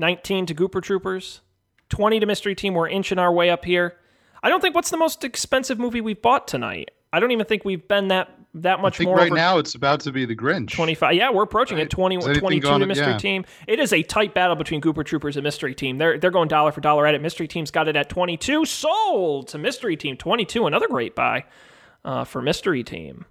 [0.00, 1.42] 19 to Gooper Troopers,
[1.90, 2.74] 20 to Mystery Team.
[2.74, 3.96] We're inching our way up here.
[4.42, 6.90] I don't think what's the most expensive movie we've bought tonight.
[7.12, 9.16] I don't even think we've been that that I much think more.
[9.16, 10.70] right now it's about to be the Grinch.
[10.72, 11.14] 25.
[11.14, 11.88] Yeah, we're approaching it.
[11.88, 13.18] 20, 22 going- to Mystery yeah.
[13.18, 13.44] Team.
[13.68, 15.98] It is a tight battle between Gooper Troopers and Mystery Team.
[15.98, 17.22] They're they're going dollar for dollar at it.
[17.22, 18.64] Mystery Team's got it at 22.
[18.64, 20.66] Sold to Mystery Team 22.
[20.66, 21.44] Another great buy
[22.04, 23.24] uh, for Mystery Team.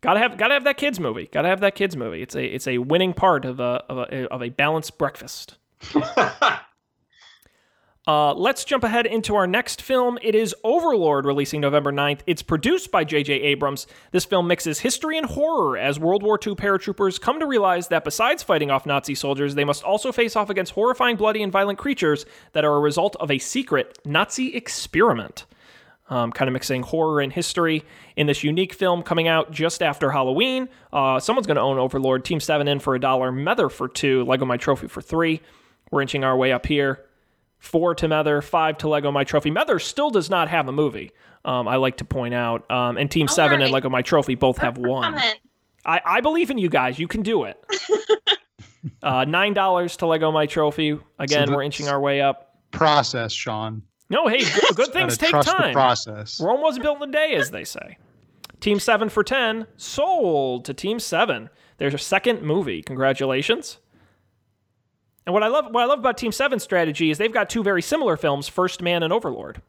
[0.00, 1.28] Gotta have gotta have that kids movie.
[1.30, 2.22] Gotta have that kids movie.
[2.22, 5.58] It's a it's a winning part of a of a, of a balanced breakfast.
[8.04, 10.18] Uh, let's jump ahead into our next film.
[10.22, 12.18] It is Overlord, releasing November 9th.
[12.26, 13.34] It's produced by J.J.
[13.34, 13.86] Abrams.
[14.10, 18.02] This film mixes history and horror as World War II paratroopers come to realize that
[18.02, 21.78] besides fighting off Nazi soldiers, they must also face off against horrifying, bloody, and violent
[21.78, 25.46] creatures that are a result of a secret Nazi experiment.
[26.10, 27.84] um, kind of mixing horror and history
[28.16, 30.68] in this unique film coming out just after Halloween.
[30.92, 32.24] Uh, someone's going to own Overlord.
[32.24, 35.40] Team 7 in for a dollar, Mether for two, Lego My Trophy for three.
[35.92, 37.04] We're inching our way up here.
[37.60, 39.52] Four to Mether, five to Lego My Trophy.
[39.52, 41.12] Mether still does not have a movie,
[41.44, 42.68] um, I like to point out.
[42.70, 43.72] Um, and Team 7 and.
[43.72, 45.14] Lego My Trophy both have one.
[45.84, 46.98] I, I believe in you guys.
[46.98, 47.56] You can do it.
[49.02, 50.98] uh, $9 to Lego My Trophy.
[51.18, 52.56] Again, So we're inching our way up.
[52.70, 53.82] Process, Sean.
[54.08, 55.72] No, hey, good, good things take trust time.
[55.72, 56.40] the process.
[56.40, 57.98] Rome wasn't built in a day, as they say.
[58.60, 61.50] Team 7 for 10, sold to Team 7.
[61.78, 62.82] There's a second movie.
[62.82, 63.78] Congratulations.
[65.26, 67.62] And what I love what I love about Team 7's strategy is they've got two
[67.62, 69.62] very similar films, First Man and Overlord.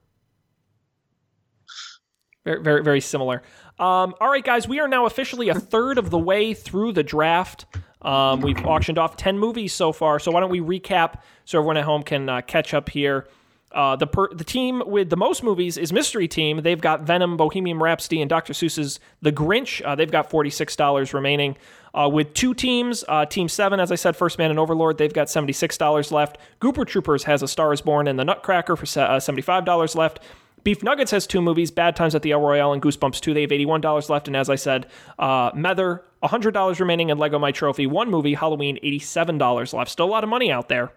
[2.43, 3.41] Very, very, very similar.
[3.79, 7.03] Um, all right, guys, we are now officially a third of the way through the
[7.03, 7.65] draft.
[8.01, 10.19] Um, we've auctioned off 10 movies so far.
[10.19, 13.27] So why don't we recap so everyone at home can uh, catch up here?
[13.73, 16.61] Uh, the per- the team with the most movies is Mystery Team.
[16.61, 18.53] They've got Venom, Bohemian Rhapsody, and Dr.
[18.53, 19.81] Seuss's The Grinch.
[19.83, 21.57] Uh, they've got forty six dollars remaining.
[21.95, 25.13] Uh, with two teams, uh, Team Seven, as I said, First Man and Overlord, they've
[25.13, 26.37] got seventy six dollars left.
[26.61, 29.95] Gooper Troopers has A Star Is Born and The Nutcracker for uh, seventy five dollars
[29.95, 30.19] left.
[30.63, 33.33] Beef Nuggets has two movies, Bad Times at the El Royale and Goosebumps 2.
[33.33, 34.27] They have $81 left.
[34.27, 34.87] And as I said,
[35.19, 39.91] uh, Mether, $100 remaining, and Lego My Trophy, one movie, Halloween, $87 left.
[39.91, 40.93] Still a lot of money out there.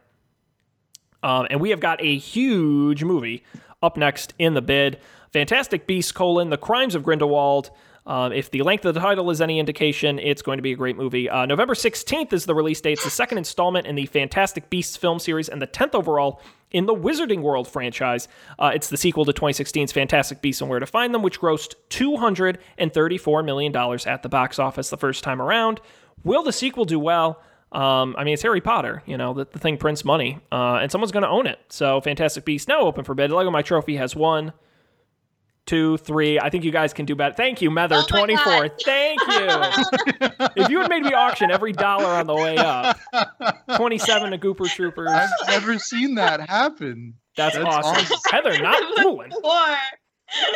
[1.22, 3.44] Um, and we have got a huge movie
[3.82, 4.98] up next in the bid.
[5.32, 7.70] Fantastic Beasts, colon, The Crimes of Grindelwald.
[8.06, 10.76] Um, if the length of the title is any indication, it's going to be a
[10.76, 11.28] great movie.
[11.28, 12.92] Uh, November 16th is the release date.
[12.92, 16.86] It's the second installment in the Fantastic Beasts film series and the 10th overall in
[16.86, 18.28] the Wizarding World franchise.
[18.58, 21.74] Uh, it's the sequel to 2016's Fantastic Beasts and Where to Find Them, which grossed
[21.90, 23.76] $234 million
[24.06, 25.80] at the box office the first time around.
[26.22, 27.42] Will the sequel do well?
[27.72, 30.90] Um, I mean, it's Harry Potter, you know, the, the thing prints money, uh, and
[30.90, 31.58] someone's going to own it.
[31.68, 33.30] So, Fantastic Beasts now open for bid.
[33.30, 34.52] Lego My Trophy has one,
[35.66, 36.38] two, three.
[36.38, 37.34] I think you guys can do better.
[37.34, 38.44] Thank you, Mether, Oh my 24.
[38.44, 38.72] God.
[38.84, 40.46] Thank you.
[40.62, 42.98] if you had made me auction every dollar on the way up,
[43.76, 45.08] 27 to Gooper Troopers.
[45.10, 47.14] I've never seen that happen.
[47.36, 47.96] That's, That's awesome.
[47.96, 48.18] awesome.
[48.30, 49.32] Heather, not fooling.
[49.42, 49.76] Four.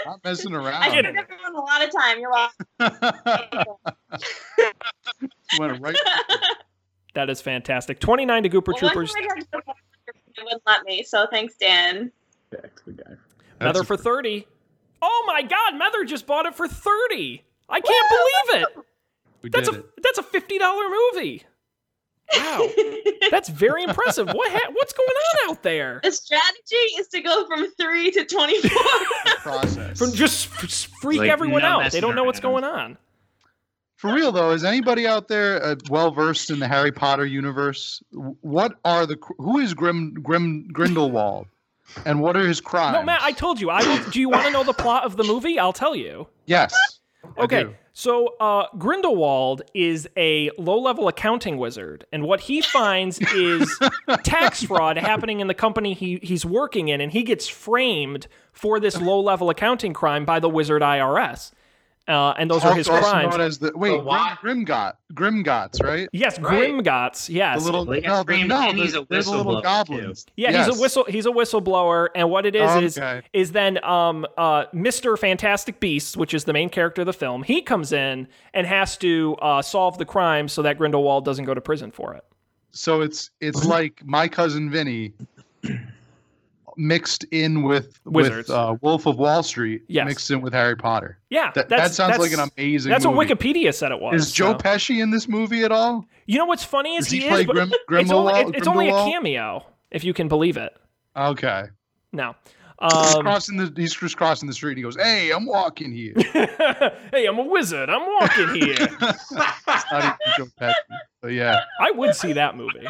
[0.06, 0.82] Not messing around.
[0.82, 1.02] I around.
[1.02, 2.18] give everyone a lot of time.
[2.18, 2.32] You're
[3.58, 3.76] welcome.
[5.58, 5.96] Went right.
[7.20, 8.00] That is fantastic.
[8.00, 9.12] 29 to Gooper Well, Troopers.
[9.12, 9.58] time I tried to go
[10.08, 11.02] it wouldn't let me.
[11.02, 12.10] So thanks, Dan.
[12.48, 13.12] Back the guy.
[13.60, 14.46] Mether for 30.
[15.02, 17.44] Oh my God, Mether just bought it for 30.
[17.68, 18.06] I can't
[18.48, 18.84] believe it.
[19.42, 19.86] We That's did a it.
[20.02, 21.42] that's a fifty dollar movie.
[22.36, 22.66] Wow,
[23.30, 24.28] that's very impressive.
[24.28, 26.00] What ha- what's going on out there?
[26.02, 28.70] The strategy is to go from three to twenty-four.
[29.38, 29.98] Process.
[29.98, 31.92] From just f- freak Like, everyone no out.
[31.92, 32.52] They don't know what's around.
[32.52, 32.98] going on.
[34.00, 38.02] For real though, is anybody out there uh, well versed in the Harry Potter universe?
[38.12, 41.48] What are the who is Grim Grim Grindelwald,
[42.06, 42.94] and what are his crimes?
[42.94, 43.68] No, Matt, I told you.
[43.68, 45.58] I will, do you want to know the plot of the movie?
[45.58, 46.28] I'll tell you.
[46.46, 46.74] yes.
[47.36, 53.78] Okay, so uh, Grindelwald is a low-level accounting wizard, and what he finds is
[54.22, 58.80] tax fraud happening in the company he, he's working in, and he gets framed for
[58.80, 61.52] this low-level accounting crime by the wizard IRS.
[62.10, 63.30] Uh, and those are his also crimes.
[63.30, 66.08] known as the wait So why- Grim, Grimgot Grimgots, right?
[66.12, 66.68] Yes, Right.
[66.70, 67.28] Grimgots.
[67.28, 67.60] Yes.
[67.60, 70.26] The little Well, no, the, framed no, the, he's a they're the little whistleblower, goblins.
[70.36, 70.66] yeah, Yes.
[70.66, 71.04] he's a whistle.
[71.08, 75.16] He's a whistleblower, and what it is is is then um uh Mr.
[75.18, 77.42] Fantastic Beasts, which is the main character of the film.
[77.44, 81.54] He comes in and has to uh, solve the crime so that Grindelwald doesn't go
[81.54, 82.24] to prison for it.
[82.72, 85.12] So it's it's like my cousin Vinny
[86.76, 88.48] mixed in with Wizards.
[88.48, 90.06] with uh, Wolf of Wall Street Yes.
[90.06, 91.18] mixed in with Harry Potter.
[91.30, 92.90] Yeah, That, sounds like an amazing.
[92.90, 93.16] That's movie.
[93.16, 94.20] what Wikipedia said it was.
[94.26, 94.58] Is Joe so.
[94.58, 96.04] Pesci in this movie at all?
[96.26, 97.54] You know what's funny is Does he he, play is, but
[97.86, 100.72] Grim- it's only, it- it's only a cameo, if you can believe it.
[101.16, 101.64] Okay.
[102.12, 102.34] No.
[102.82, 104.70] He's Um, crossing the he's just crossing the street.
[104.70, 106.14] and He goes, "Hey, I'm walking here."
[107.12, 107.90] hey, I'm a wizard.
[107.90, 108.88] I'm walking here.
[109.02, 109.30] It's
[109.92, 112.86] not even Joe Pesci, yeah, I would see that movie.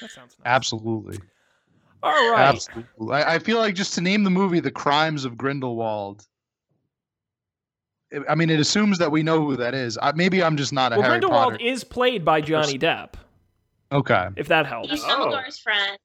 [0.00, 0.46] That sounds nice.
[0.46, 1.18] absolutely,
[2.02, 2.48] All right.
[2.54, 3.12] absolutely.
[3.16, 6.26] I, I feel like just to name the movie "The Crimes of Grindelwald."
[8.28, 9.96] I mean, it assumes that we know who that is.
[10.02, 11.64] I, maybe I'm just not a Well, Harry Grindelwald Potter.
[11.64, 13.14] is played by Johnny Depp,
[13.92, 14.28] Okay.
[14.36, 14.90] if that helps.
[14.90, 15.08] He's Oh.
[15.30, 15.96] Dumbledore's friend.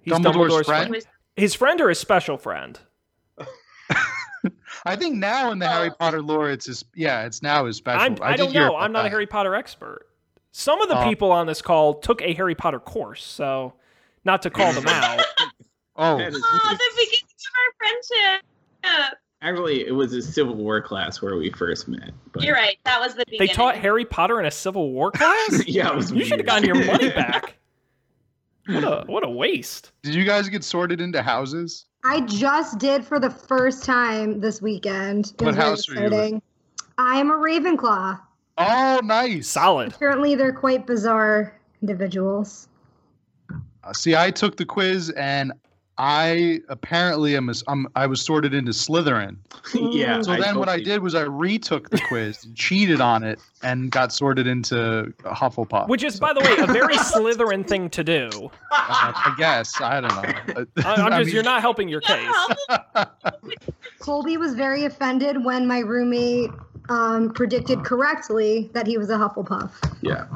[0.00, 0.88] He's Dumbledore's friend?
[0.88, 1.04] friend.
[1.36, 2.78] His friend or his special friend?
[4.86, 6.84] I think now in the Harry Potter lore, it's his.
[6.94, 8.00] Yeah, it's now his special.
[8.00, 8.76] I'm, I, did don't know.
[8.76, 9.08] I'm not a.
[9.10, 10.06] Harry Potter expert.
[10.52, 11.04] Some of the Oh.
[11.08, 13.74] people on this call took a Harry Potter course, so
[14.24, 15.20] not to call them out.
[15.96, 19.18] Oh, That is- Oh, the beginning of our friendship.
[19.42, 22.12] Actually, it was a Civil War class where we first met.
[22.32, 22.78] But You're right.
[22.84, 23.48] That was the beginning.
[23.48, 25.66] They taught Harry Potter in a Civil War class.
[25.66, 27.56] yeah, it was You should have gotten your money back.
[28.66, 29.90] What a what a waste.
[30.04, 31.86] did you guys get sorted into houses?
[32.04, 35.32] I just did for the first time this weekend.
[35.40, 36.42] What house are you in?
[36.96, 38.20] I am a Ravenclaw.
[38.58, 39.48] Oh, nice.
[39.48, 39.92] Solid.
[39.94, 42.68] Apparently, they're quite bizarre individuals.
[43.82, 45.52] Uh, See, I took the quiz and
[45.98, 47.48] I apparently am.
[47.50, 49.36] A, I'm, I was sorted into Slytherin.
[49.74, 50.22] yeah.
[50.22, 53.38] So I then what I did was I retook the quiz, and cheated on it,
[53.62, 55.88] and got sorted into Hufflepuff.
[55.88, 58.30] Which is, by the way, a very Slytherin thing to do.
[58.34, 60.64] Uh, I guess I don't know.
[60.84, 62.34] I, I'm I just, mean- you're not helping your case.
[63.98, 66.50] Colby was very offended when my roommate
[66.88, 69.70] um, predicted correctly that he was a Hufflepuff.
[70.00, 70.26] Yeah.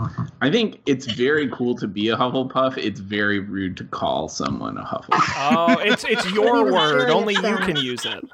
[0.40, 2.78] I think it's very cool to be a Hufflepuff.
[2.78, 5.32] It's very rude to call someone a Hufflepuff.
[5.36, 7.10] Oh, it's it's your word.
[7.10, 8.24] Only you can use it.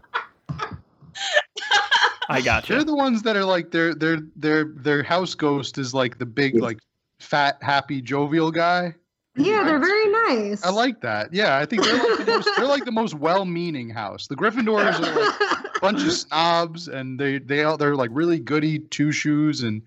[2.29, 2.77] I got you.
[2.77, 6.27] They're the ones that are like their their their their house ghost is like the
[6.27, 6.79] big like
[7.19, 8.95] fat happy jovial guy.
[9.35, 10.63] Yeah, they're very nice.
[10.65, 11.33] I like that.
[11.33, 14.27] Yeah, I think they're like the most they're like the most well-meaning house.
[14.27, 18.39] The Gryffindors are like a bunch of snobs, and they they all they're like really
[18.39, 19.81] goody two shoes, and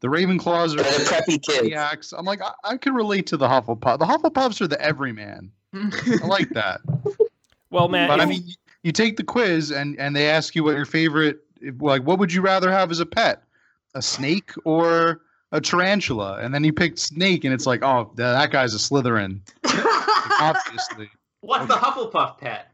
[0.00, 1.62] the Ravenclaws are They're the preppy kids.
[1.62, 2.12] maniacs.
[2.12, 3.98] I'm like I, I can relate to the Hufflepuff.
[3.98, 5.50] The Hufflepuffs are the everyman.
[5.74, 6.80] I like that.
[7.70, 8.42] Well, man, But I mean,
[8.82, 11.38] you take the quiz and and they ask you what your favorite
[11.78, 13.42] like what would you rather have as a pet,
[13.94, 16.38] a snake or a tarantula?
[16.40, 19.40] And then he picked snake, and it's like, oh, that guy's a Slytherin,
[20.40, 21.08] obviously.
[21.40, 22.68] What's the Hufflepuff pet?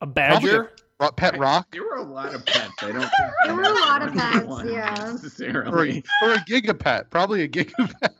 [0.00, 0.72] a badger.
[1.00, 2.70] Ro- Pet rock There were a lot of pets.
[2.80, 3.12] I don't think
[3.44, 4.90] There were a lot of pets, one yeah.
[5.00, 6.04] or a, Necessarily.
[6.22, 8.10] or a gigapet, probably a gigapet.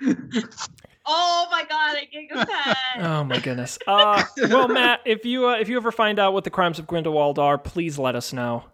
[1.06, 2.76] Oh my god, I gig a pet.
[3.00, 3.78] Oh my goodness.
[3.86, 6.86] Uh, well, Matt, if you uh, if you ever find out what the crimes of
[6.86, 8.64] Grindelwald are, please let us know.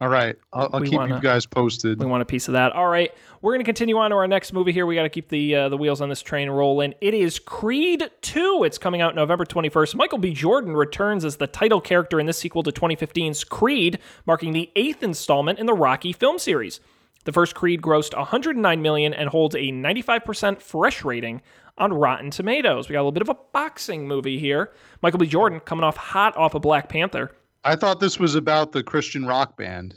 [0.00, 1.98] All right, I'll, I'll keep wanna- you guys posted.
[1.98, 2.72] We want a piece of that.
[2.72, 4.86] All right, we're going to continue on to our next movie here.
[4.86, 6.94] We got to keep the uh, the wheels on this train rolling.
[7.02, 8.62] It is Creed 2.
[8.64, 9.94] It's coming out November 21st.
[9.96, 10.32] Michael B.
[10.32, 15.02] Jordan returns as the title character in this sequel to 2015's Creed, marking the eighth
[15.02, 16.80] installment in the Rocky film series.
[17.24, 21.42] The first Creed grossed 109 million and holds a 95% fresh rating
[21.76, 22.88] on Rotten Tomatoes.
[22.88, 24.72] We got a little bit of a boxing movie here.
[25.02, 25.26] Michael B.
[25.26, 27.32] Jordan coming off hot off of Black Panther.
[27.64, 29.94] I thought this was about the Christian rock band.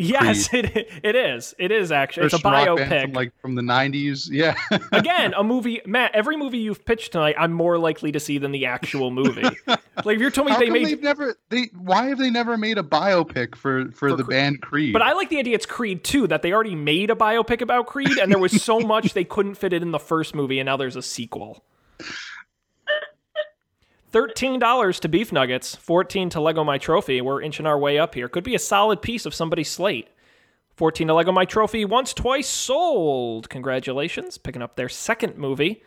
[0.00, 1.54] Yes, it, it is.
[1.58, 2.26] It is actually.
[2.26, 3.02] It's a Christian rock band biopic.
[3.02, 4.28] from like from the '90s.
[4.38, 4.54] Yeah.
[4.92, 6.14] Again, a movie, Matt.
[6.14, 9.42] Every movie you've pitched tonight, I'm more likely to see than the actual movie.
[9.66, 12.56] like if you're telling me How they made they've never they why have they never
[12.56, 14.92] made a biopic for for, the Cre- band Creed?
[14.92, 17.86] but I like the idea it's Creed too that they already made a biopic about
[17.86, 20.66] Creed, and there was so much they couldn't fit it in the first movie, and
[20.66, 21.64] now there's a sequel.
[24.10, 27.20] Thirteen dollars to beef nuggets, fourteen to Lego My Trophy.
[27.20, 28.28] We're inching our way up here.
[28.28, 30.08] Could be a solid piece of somebody's slate.
[30.76, 33.50] Fourteen to Lego My Trophy, once twice sold.
[33.50, 35.82] Congratulations, picking up their second movie.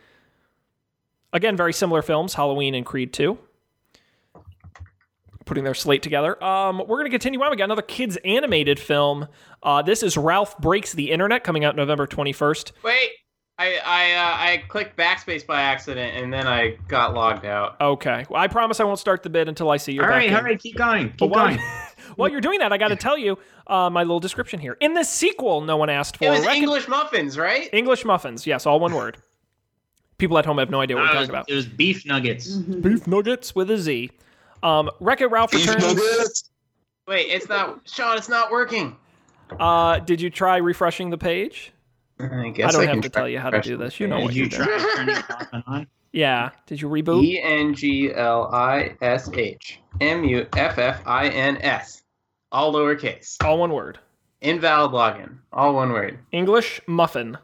[1.34, 3.38] Again, very similar films, Halloween and Creed 2.
[5.46, 6.42] Putting their slate together.
[6.44, 7.52] Um, we're going to continue on.
[7.52, 9.28] We got another kids animated film.
[9.64, 12.72] Uh, this is Ralph Breaks the Internet, coming out November 21st.
[12.84, 13.10] Wait,
[13.62, 17.80] I I uh, I clicked backspace by accident and then I got logged out.
[17.80, 18.26] Okay.
[18.30, 20.30] Well, I promise I won't start the bid until I see you're All back right,
[20.30, 20.36] in.
[20.36, 21.60] all right, keep going, keep while, going.
[22.16, 24.78] while you're doing that, I got to tell you uh, my little description here.
[24.80, 27.70] In the sequel, no one asked for It was recon- English muffins, right?
[27.72, 28.48] English muffins.
[28.48, 29.18] Yes, all one word.
[30.18, 31.50] People at home have no idea what Uh, we're talking about.
[31.50, 32.48] it was beef nuggets.
[32.56, 34.12] Beef nuggets with a Z.
[34.64, 35.96] Um, Wreck It Ralph Beef returns.
[35.96, 36.50] nuggets.
[37.08, 38.18] Wait, it's not Sean.
[38.18, 38.96] It's not working.
[39.60, 41.72] Uh, did you try refreshing the page?
[42.24, 44.00] I I don't I have to tell you how to do this.
[44.00, 44.80] You know what you you're try doing.
[44.96, 45.88] turning it off and on?
[46.14, 46.50] Yeah.
[46.66, 47.24] Did you reboot?
[47.24, 52.02] E N G L I S H M U F F I N S,
[52.52, 53.38] all lowercase.
[53.42, 53.98] All one word.
[54.42, 56.20] Invalid login, all one word.
[56.34, 57.38] English muffin.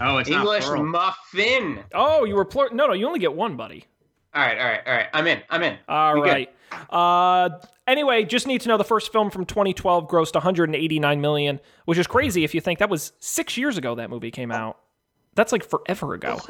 [0.00, 1.84] Oh, it's English not muffin.
[1.94, 2.94] Oh, you were plur- no, no.
[2.94, 3.84] You only get one, buddy.
[4.34, 5.06] All right, all right, all right.
[5.12, 5.42] I'm in.
[5.48, 5.76] I'm in.
[5.88, 6.28] All We good.
[6.30, 6.54] right.
[6.90, 7.50] Uh,
[7.86, 12.06] anyway, just need to know the first film from 2012 grossed 189 million, which is
[12.06, 14.78] crazy if you think that was six years ago that movie came out.
[15.34, 16.40] That's like forever ago.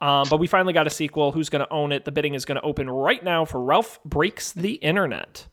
[0.00, 1.32] Um, but we finally got a sequel.
[1.32, 2.06] Who's going to own it?
[2.06, 5.48] The bidding is going to open right now for Ralph Breaks the Internet.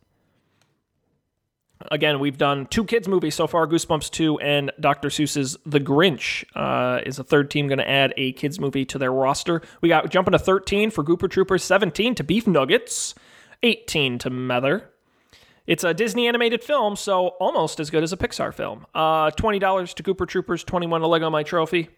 [1.91, 5.09] Again, we've done two kids movies so far: Goosebumps 2 and Dr.
[5.09, 6.45] Seuss's The Grinch.
[6.55, 9.61] Uh, is a third team going to add a kids movie to their roster?
[9.81, 13.13] We got jumping to 13 for Gooper Troopers, 17 to Beef Nuggets,
[13.63, 14.89] 18 to Mether.
[15.67, 18.85] It's a Disney animated film, so almost as good as a Pixar film.
[18.93, 21.89] Uh, $20 to Gooper Troopers, 21 to Lego My Trophy.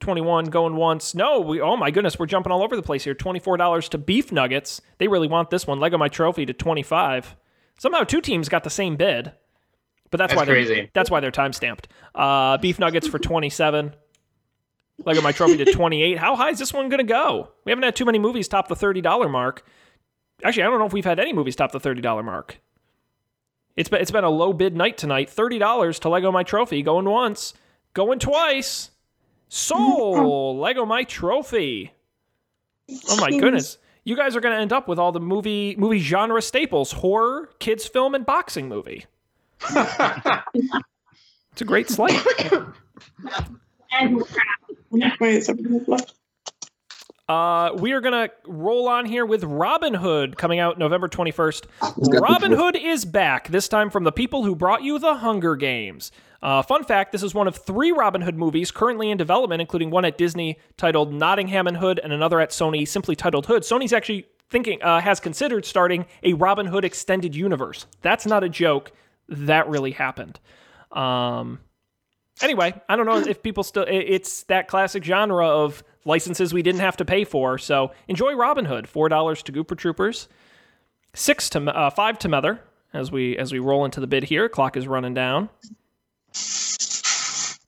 [0.00, 1.14] 21 going once.
[1.14, 3.14] No, we oh my goodness, we're jumping all over the place here.
[3.14, 4.82] $24 to Beef Nuggets.
[4.98, 5.80] They really want this one.
[5.80, 7.36] Lego My Trophy to 25.
[7.78, 9.32] Somehow two teams got the same bid.
[10.10, 10.90] But that's, That's why they're crazy.
[10.94, 11.88] that's why they're time stamped.
[12.14, 13.96] Uh, beef nuggets for 27.
[15.04, 16.18] Lego My Trophy to 28.
[16.18, 17.50] How high is this one going to go?
[17.64, 19.66] We haven't had too many movies top the $30 mark.
[20.42, 22.60] Actually, I don't know if we've had any movies top the $30 mark.
[23.76, 25.28] It's been, it's been a low bid night tonight.
[25.34, 26.82] $30 to Lego My Trophy.
[26.82, 27.54] Going once,
[27.92, 28.90] going twice.
[29.48, 31.92] Soul, Lego My Trophy.
[33.08, 33.78] Oh my goodness.
[34.04, 37.48] You guys are going to end up with all the movie movie genre staples: horror,
[37.58, 39.06] kids film, and boxing movie.
[39.70, 42.20] it's a great slate.
[43.96, 44.46] And crap.
[45.20, 46.14] Wait, something left.
[47.26, 51.66] Uh, we are gonna roll on here with Robin Hood coming out November 21st.
[52.20, 56.12] Robin Hood is back, this time from the people who brought you the Hunger Games.
[56.42, 59.88] Uh, fun fact this is one of three Robin Hood movies currently in development, including
[59.88, 63.62] one at Disney titled Nottingham and Hood and another at Sony simply titled Hood.
[63.62, 67.86] Sony's actually thinking, uh, has considered starting a Robin Hood extended universe.
[68.02, 68.92] That's not a joke.
[69.30, 70.38] That really happened.
[70.92, 71.60] Um,
[72.42, 73.84] anyway, I don't know if people still.
[73.88, 77.58] It's that classic genre of licenses we didn't have to pay for.
[77.58, 78.88] So enjoy Robin Hood.
[78.88, 80.28] Four dollars to Gooper Troopers.
[81.14, 82.60] Six to uh, five to Mether.
[82.92, 84.48] as we as we roll into the bid here.
[84.48, 85.48] Clock is running down.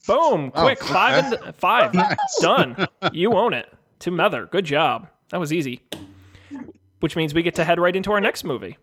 [0.07, 0.53] Boom!
[0.55, 0.93] Oh, Quick, okay.
[0.93, 1.93] five and five.
[1.95, 2.17] Nice.
[2.41, 2.87] Done.
[3.13, 3.73] You own it.
[4.01, 4.47] To Mether.
[4.47, 5.09] Good job.
[5.31, 5.81] That was easy.
[7.01, 8.79] Which means we get to head right into our next movie.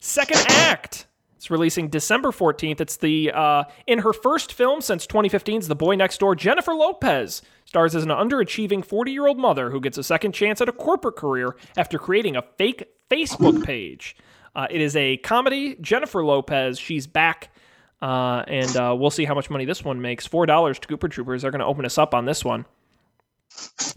[0.00, 1.06] Second Act.
[1.38, 2.80] It's releasing December 14th.
[2.80, 6.34] It's the uh, in her first film since 2015's The Boy Next Door.
[6.34, 10.72] Jennifer Lopez stars as an underachieving 40-year-old mother who gets a second chance at a
[10.72, 14.16] corporate career after creating a fake Facebook page.
[14.56, 15.76] Uh, it is a comedy.
[15.80, 17.54] Jennifer Lopez, she's back,
[18.02, 20.26] uh, and uh, we'll see how much money this one makes.
[20.26, 21.42] Four dollars to Gooper Troopers.
[21.42, 22.64] They're going to open us up on this one,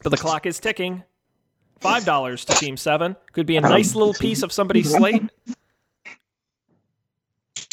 [0.03, 1.01] but the clock is ticking.
[1.79, 3.15] Five dollars to Team Seven.
[3.33, 5.23] Could be a nice little piece of somebody's slate.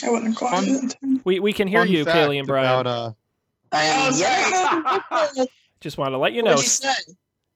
[0.03, 0.97] I wouldn't call it.
[1.25, 2.81] We we can hear Fun you, fact Kaylee and Brian.
[2.81, 5.45] About, uh, yeah.
[5.81, 6.53] Just want to let you know.
[6.53, 7.15] What'd you say?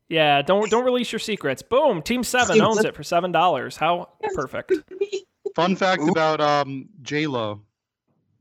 [0.08, 1.62] Yeah, don't don't release your secrets.
[1.62, 3.76] Boom, Team Seven owns it for seven dollars.
[3.76, 4.72] How perfect.
[5.54, 7.62] Fun fact about um J Lo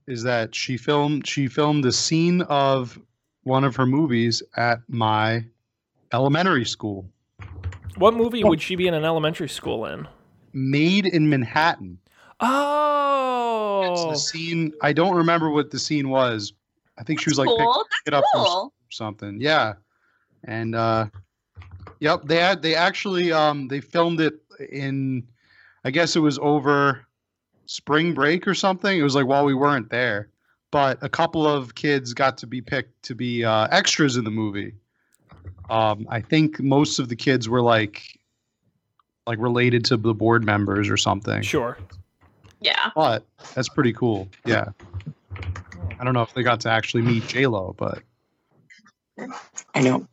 [0.07, 2.99] is that she filmed she filmed the scene of
[3.43, 5.45] one of her movies at my
[6.11, 7.09] elementary school.
[7.97, 10.07] What movie would she be in an elementary school in?
[10.53, 11.97] Made in Manhattan.
[12.41, 12.81] Oh
[13.91, 14.73] it's Oh, the scene.
[14.81, 16.53] I don't remember what the scene was.
[16.97, 17.85] I think she was like picking cool.
[18.05, 18.73] it up from cool.
[18.89, 19.39] something.
[19.39, 19.73] Yeah,
[20.43, 21.07] and uh,
[21.99, 24.35] yep, they had they actually um they filmed it
[24.71, 25.27] in,
[25.83, 27.05] I guess it was over
[27.65, 28.97] spring break or something.
[28.97, 30.29] It was like while we weren't there,
[30.69, 34.31] but a couple of kids got to be picked to be uh, extras in the
[34.31, 34.73] movie.
[35.69, 38.19] Um, I think most of the kids were like
[39.25, 41.41] like related to the board members or something.
[41.41, 41.77] sure.
[42.61, 42.91] Yeah.
[42.95, 43.23] But
[43.55, 44.27] that's pretty cool.
[44.45, 44.69] Yeah.
[45.99, 47.99] I don't know if they got to actually meet J Lo, but
[49.75, 50.07] I know.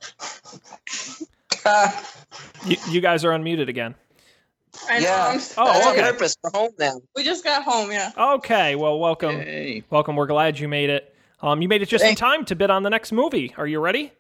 [2.67, 3.95] You, you guys are unmuted again.
[4.89, 5.35] I Yeah.
[5.35, 5.41] know.
[5.59, 6.03] Oh, on okay.
[6.11, 6.37] purpose.
[6.43, 7.01] We're home now.
[7.17, 8.13] We just got home, yeah.
[8.17, 9.85] Okay, well, welcome, Yay.
[9.91, 10.17] welcome.
[10.17, 11.15] We're glad you made it.
[11.41, 13.55] Um, you made it just in time to bid on the next movie.
[13.57, 14.13] Are you ready?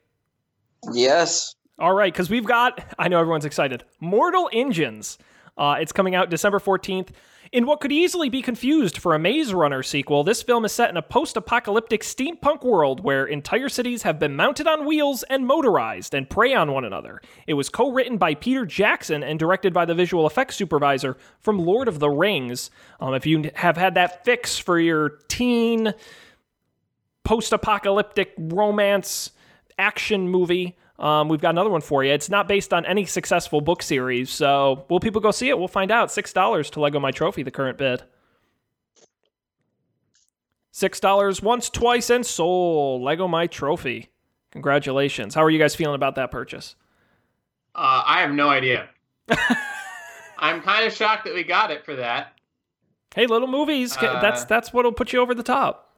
[0.92, 1.54] Yes.
[1.78, 5.18] All right, because we've got, I know everyone's excited, Mortal Engines.
[5.56, 7.08] Uh, it's coming out December 14th.
[7.50, 10.90] In what could easily be confused for a Maze Runner sequel, this film is set
[10.90, 15.46] in a post apocalyptic steampunk world where entire cities have been mounted on wheels and
[15.46, 17.22] motorized and prey on one another.
[17.46, 21.58] It was co written by Peter Jackson and directed by the visual effects supervisor from
[21.58, 22.70] Lord of the Rings.
[23.00, 25.94] Um, if you have had that fix for your teen
[27.24, 29.30] post apocalyptic romance
[29.78, 30.76] action movie.
[30.98, 32.12] Um, we've got another one for you.
[32.12, 35.58] It's not based on any successful book series, so will people go see it?
[35.58, 36.10] We'll find out.
[36.10, 38.02] Six dollars to Lego My Trophy, the current bid.
[40.72, 43.02] Six dollars once, twice, and sold.
[43.02, 44.10] Lego My Trophy.
[44.50, 45.34] Congratulations.
[45.34, 46.74] How are you guys feeling about that purchase?
[47.74, 48.88] Uh, I have no idea.
[50.38, 52.32] I'm kind of shocked that we got it for that.
[53.14, 53.96] Hey, little movies.
[53.96, 55.96] Uh, that's that's what'll put you over the top.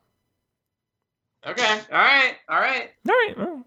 [1.46, 1.80] Okay.
[1.90, 2.34] All right.
[2.48, 2.90] All right.
[3.08, 3.38] All right.
[3.38, 3.66] well,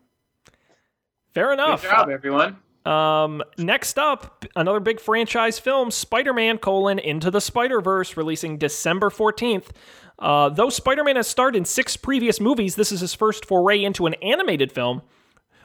[1.33, 1.81] fair enough.
[1.81, 2.57] Good job, everyone.
[2.85, 9.71] Um, next up, another big franchise film, Spider-Man: colon Into the Spider-Verse, releasing December fourteenth.
[10.19, 14.05] Uh, though Spider-Man has starred in six previous movies, this is his first foray into
[14.05, 15.01] an animated film.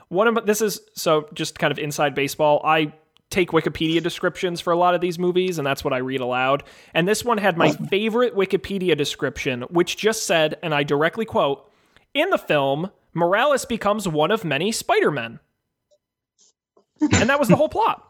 [0.09, 2.63] One of this is so just kind of inside baseball.
[2.65, 2.93] I
[3.31, 6.63] take Wikipedia descriptions for a lot of these movies, and that's what I read aloud.
[6.95, 11.71] And this one had my favorite Wikipedia description, which just said, and I directly quote:
[12.15, 15.41] "In the film, Morales becomes one of many Spider-Men."
[17.01, 18.05] And that was the whole plot.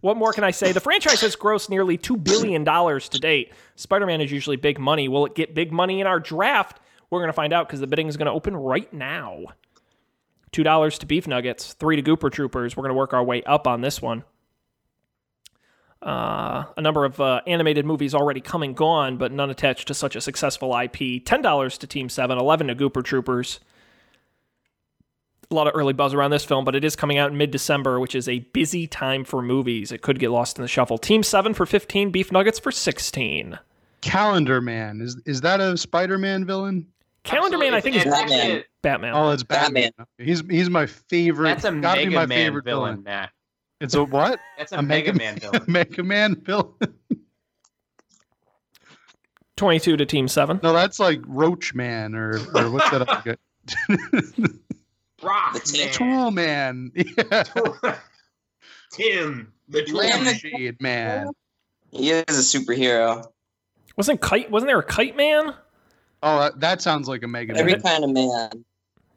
[0.00, 0.72] what more can I say?
[0.72, 3.52] The franchise has grossed nearly $2 billion to date.
[3.76, 5.08] Spider Man is usually big money.
[5.08, 6.80] Will it get big money in our draft?
[7.10, 9.44] We're going to find out because the bidding is going to open right now.
[10.52, 12.76] $2 to Beef Nuggets, 3 to Gooper Troopers.
[12.76, 14.24] We're going to work our way up on this one.
[16.00, 19.94] Uh, a number of uh, animated movies already come and gone, but none attached to
[19.94, 21.24] such a successful IP.
[21.24, 23.58] $10 to Team 7, 11 to Gooper Troopers.
[25.54, 27.52] A lot of early buzz around this film, but it is coming out in mid
[27.52, 29.92] December, which is a busy time for movies.
[29.92, 30.98] It could get lost in the shuffle.
[30.98, 33.56] Team 7 for 15, Beef Nuggets for 16.
[34.00, 36.88] Calendar Man is is that a Spider-Man villain?
[37.22, 39.14] Calendar Man, I think, is It's actually- Batman.
[39.14, 39.92] Oh, it's Batman.
[40.18, 41.50] He's he's my favorite.
[41.50, 43.30] That's a gotta be Mega my Man favorite villain, Matt.
[43.80, 44.40] It's a what?
[44.58, 45.62] That's a Mega Man villain.
[45.68, 46.74] Mega Man villain.
[49.56, 50.58] 22 to Team 7.
[50.64, 53.38] No, that's like Roach Man or or what's that?
[55.24, 55.84] Other guy?
[55.84, 56.92] Rock Tool Man.
[56.94, 57.44] Yeah.
[58.90, 61.28] Tim, the Lampshade Man.
[61.90, 62.22] He is
[62.54, 63.26] a superhero.
[63.96, 64.50] Wasn't kite?
[64.50, 65.54] Wasn't there a kite man?
[66.22, 67.82] Oh, that, that sounds like a Mega Every Man.
[67.82, 68.64] kind of man.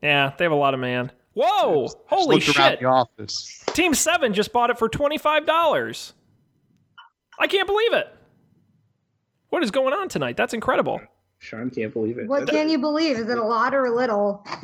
[0.02, 1.12] Yeah, they have a lot of man.
[1.34, 1.84] Whoa!
[1.84, 2.80] Just Holy looked around shit!
[2.80, 3.64] the office.
[3.74, 6.14] Team Seven just bought it for twenty five dollars.
[7.40, 8.08] I can't believe it.
[9.50, 10.36] What is going on tonight?
[10.38, 11.00] That's incredible.
[11.40, 12.28] Sean can't believe it.
[12.28, 13.18] What can you believe?
[13.18, 14.44] Is it a lot or a little?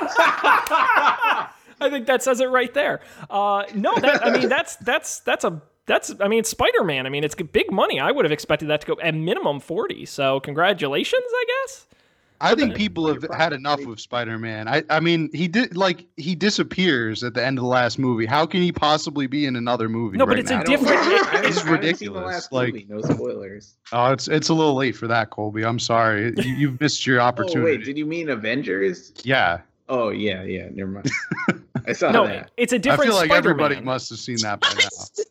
[1.80, 3.00] I think that says it right there.
[3.30, 7.06] Uh, no, that I mean that's that's that's a that's I mean Spider Man.
[7.06, 8.00] I mean it's big money.
[8.00, 10.04] I would have expected that to go at minimum forty.
[10.06, 11.84] So congratulations, I guess.
[12.40, 14.68] I think people have had enough of Spider-Man.
[14.68, 18.26] I, I mean, he did like he disappears at the end of the last movie.
[18.26, 20.16] How can he possibly be in another movie?
[20.18, 22.24] No, but right it's a different- I haven't- This is I haven't seen the ridiculous.
[22.34, 22.86] last Like, movie.
[22.88, 23.74] No spoilers.
[23.92, 25.64] oh, it's it's a little late for that, Colby.
[25.64, 26.32] I'm sorry.
[26.36, 27.60] You, you've missed your Oh opportunity.
[27.78, 29.12] wait, did you mean Avengers?
[29.24, 29.58] yeah,
[29.88, 30.68] Oh yeah, yeah.
[30.72, 31.10] Never mind.
[31.86, 32.50] I saw No, that.
[32.56, 33.52] it's a different I feel like Spider-Man.
[33.52, 34.88] everybody must have seen that by now.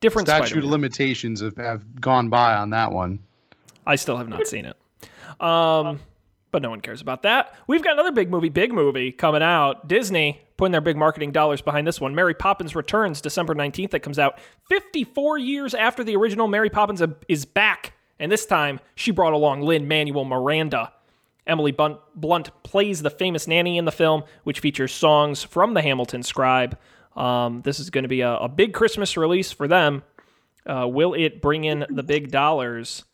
[0.00, 0.70] different Statute Spider-Man.
[0.70, 3.18] limitations have, have gone by on that one.
[3.86, 4.76] I still have not seen it.
[5.40, 6.00] Um,
[6.52, 7.54] but no one cares about that.
[7.66, 9.88] We've got another big movie, big movie coming out.
[9.88, 12.14] Disney putting their big marketing dollars behind this one.
[12.14, 13.90] Mary Poppins Returns, December 19th.
[13.90, 14.38] That comes out
[14.70, 16.48] 54 years after the original.
[16.48, 20.92] Mary Poppins is back, and this time she brought along Lin-Manuel Miranda.
[21.46, 26.22] Emily Blunt, plays the famous nanny in the film, which features songs from the Hamilton
[26.22, 26.78] Scribe.
[27.16, 30.02] Um, this is going to be a, a big Christmas release for them.
[30.66, 33.04] Uh, will it bring in the big dollars?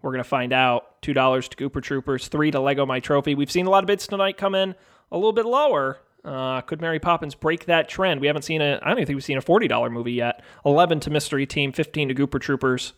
[0.00, 1.00] We're going to find out.
[1.02, 3.34] $2 to Gooper Troopers, 3 to Lego My Trophy.
[3.34, 4.76] We've seen a lot of bids tonight come in
[5.10, 5.98] a little bit lower.
[6.24, 8.20] Uh, could Mary Poppins break that trend?
[8.20, 10.42] We haven't seen a, I don't even think we've seen a $40 movie yet.
[10.64, 12.92] 11 to Mystery Team, 15 to Gooper Troopers.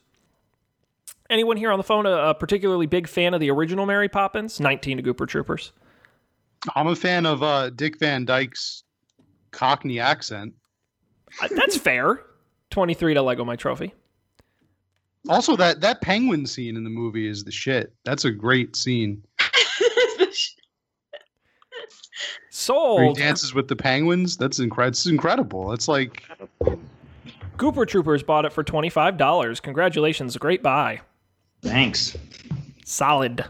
[1.30, 4.60] Anyone here on the phone a, a particularly big fan of the original Mary Poppins?
[4.60, 5.72] 19 to Gooper Troopers.
[6.74, 8.84] I'm a fan of uh, Dick Van Dyke's
[9.50, 10.54] Cockney accent.
[11.42, 12.20] Uh, That's fair.
[12.70, 13.94] 23 to Lego My Trophy.
[15.28, 17.94] Also, that that penguin scene in the movie is the shit.
[18.04, 19.22] That's a great scene.
[22.68, 24.36] Where he dances with the penguins.
[24.36, 24.92] That's incredible.
[24.92, 25.72] It's incredible.
[25.72, 26.22] It's like
[27.56, 29.62] Gooper Troopers bought it for $25.
[29.62, 30.36] Congratulations.
[30.36, 31.00] Great buy.
[31.64, 32.16] Thanks.
[32.84, 33.40] Solid.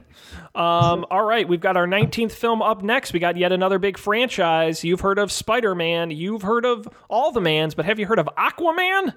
[0.55, 3.13] Um, all right, we've got our 19th film up next.
[3.13, 4.85] We got yet another big franchise.
[4.85, 8.21] You've heard of Spider Man, you've heard of all the Mans, but have you heard
[8.21, 9.15] of Aquaman?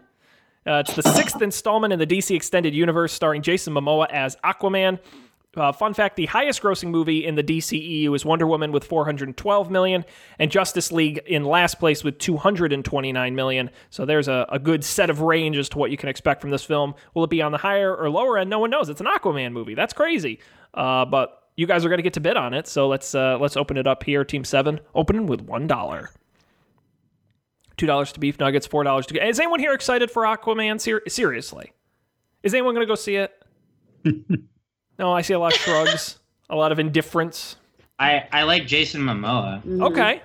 [0.66, 5.00] Uh, it's the sixth installment in the DC Extended Universe starring Jason Momoa as Aquaman.
[5.58, 10.06] Uh, fun fact: the highest-grossing movie in the DCEU is Wonder Woman with 412 million,
[10.40, 13.70] and Justice League in last place with 229 million.
[13.90, 16.52] So there's a, a good set of range as to what you can expect from
[16.52, 16.94] this film.
[17.14, 18.50] Will it be on the higher or lower end?
[18.50, 18.90] No one knows.
[18.90, 19.74] It's an Aquaman movie.
[19.74, 20.40] That's crazy.
[20.74, 23.38] Uh, but you guys are going to get to bid on it, so let's uh,
[23.40, 24.24] let's open it up here.
[24.24, 26.12] Team Seven, opening with one dollar.
[27.78, 29.28] Two dollars to beef nuggets, four dollars to.
[29.28, 30.80] Is anyone here excited for Aquaman?
[30.80, 31.74] Ser- seriously,
[32.44, 33.32] is anyone going to go see it?
[35.00, 36.20] no, I see a lot of shrugs,
[36.50, 37.56] a lot of indifference.
[38.00, 39.58] I, I like Jason Momoa.
[39.64, 39.84] Mm-hmm.
[39.84, 40.22] Okay,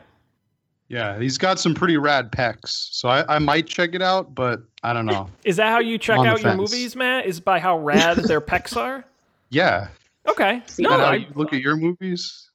[0.89, 2.69] yeah, he's got some pretty rad pecs.
[2.93, 5.31] So I, I might check it out, but I don't know.
[5.45, 6.59] is that how you check On the out your fence.
[6.73, 7.25] movies, Matt?
[7.27, 9.05] Is by how rad their pecs are?
[9.51, 9.89] Yeah.
[10.27, 12.49] Okay, Is no, that how I, you look at your movies?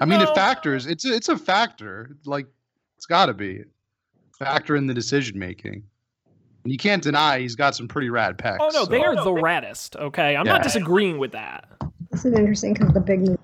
[0.00, 0.30] I mean, No.
[0.30, 0.86] it factors.
[0.86, 2.16] It's a, it's a factor.
[2.24, 2.46] Like
[2.96, 3.62] it's got to be
[4.38, 5.82] factor in the decision making.
[6.66, 8.56] And you can't deny he's got some pretty rad pecs.
[8.58, 9.94] oh no, so- they are the raddest.
[9.94, 11.68] Okay, I'm not disagreeing with that.
[12.10, 13.38] This is interesting because the big movie.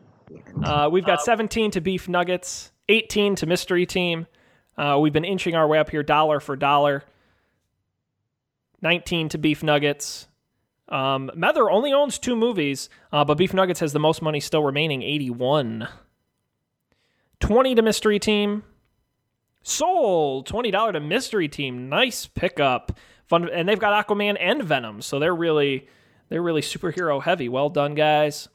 [0.64, 4.26] Uh, we've got 17 to beef nuggets, 18 to mystery team.
[4.76, 7.04] Uh, we've been inching our way up here, dollar for dollar.
[8.80, 10.26] 19 to beef nuggets.
[10.88, 14.64] Um, Mether only owns two movies, uh, but Beef Nuggets has the most money still
[14.64, 15.86] remaining, 81.
[17.38, 18.64] 20 to mystery team.
[19.62, 21.88] Sold $20 to mystery team.
[21.88, 22.98] Nice pickup.
[23.26, 25.88] Fun and they've got Aquaman and Venom, so they're really
[26.28, 27.48] they're really superhero heavy.
[27.48, 28.48] Well done, guys.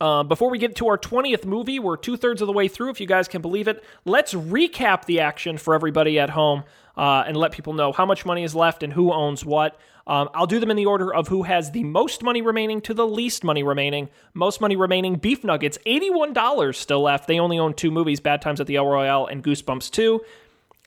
[0.00, 2.90] Uh, before we get to our 20th movie, we're two thirds of the way through,
[2.90, 3.82] if you guys can believe it.
[4.04, 6.64] Let's recap the action for everybody at home
[6.96, 9.78] uh, and let people know how much money is left and who owns what.
[10.06, 12.94] Um, I'll do them in the order of who has the most money remaining to
[12.94, 14.10] the least money remaining.
[14.34, 17.26] Most money remaining, Beef Nuggets, $81 still left.
[17.26, 20.20] They only own two movies Bad Times at the El Royale and Goosebumps 2.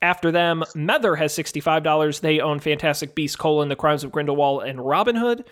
[0.00, 2.20] After them, Mether has $65.
[2.20, 5.44] They own Fantastic Beasts, colon, The Crimes of Grindelwald, and Robin Hood.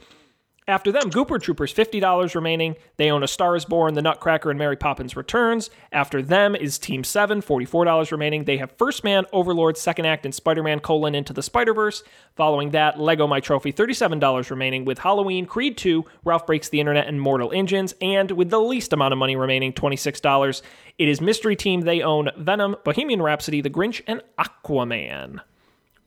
[0.69, 2.75] After them, Gooper Troopers, $50 remaining.
[2.97, 5.71] They own A Star is Born, The Nutcracker, and Mary Poppins Returns.
[5.93, 8.45] After them is Team 7, $44 remaining.
[8.45, 12.03] They have First Man, Overlord, Second Act, and Spider Man colon Into the Spider Verse.
[12.35, 17.07] Following that, Lego My Trophy, $37 remaining, with Halloween, Creed 2, Ralph Breaks the Internet,
[17.07, 17.95] and Mortal Engines.
[18.01, 20.63] And with the least amount of money remaining, $26,
[20.99, 21.83] it is Mystery Team.
[21.83, 25.43] They own Venom, Bohemian Rhapsody, The Grinch, and Aquaman.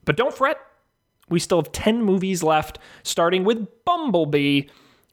[0.04, 0.60] But don't fret,
[1.30, 4.64] we still have 10 movies left, starting with Bumblebee.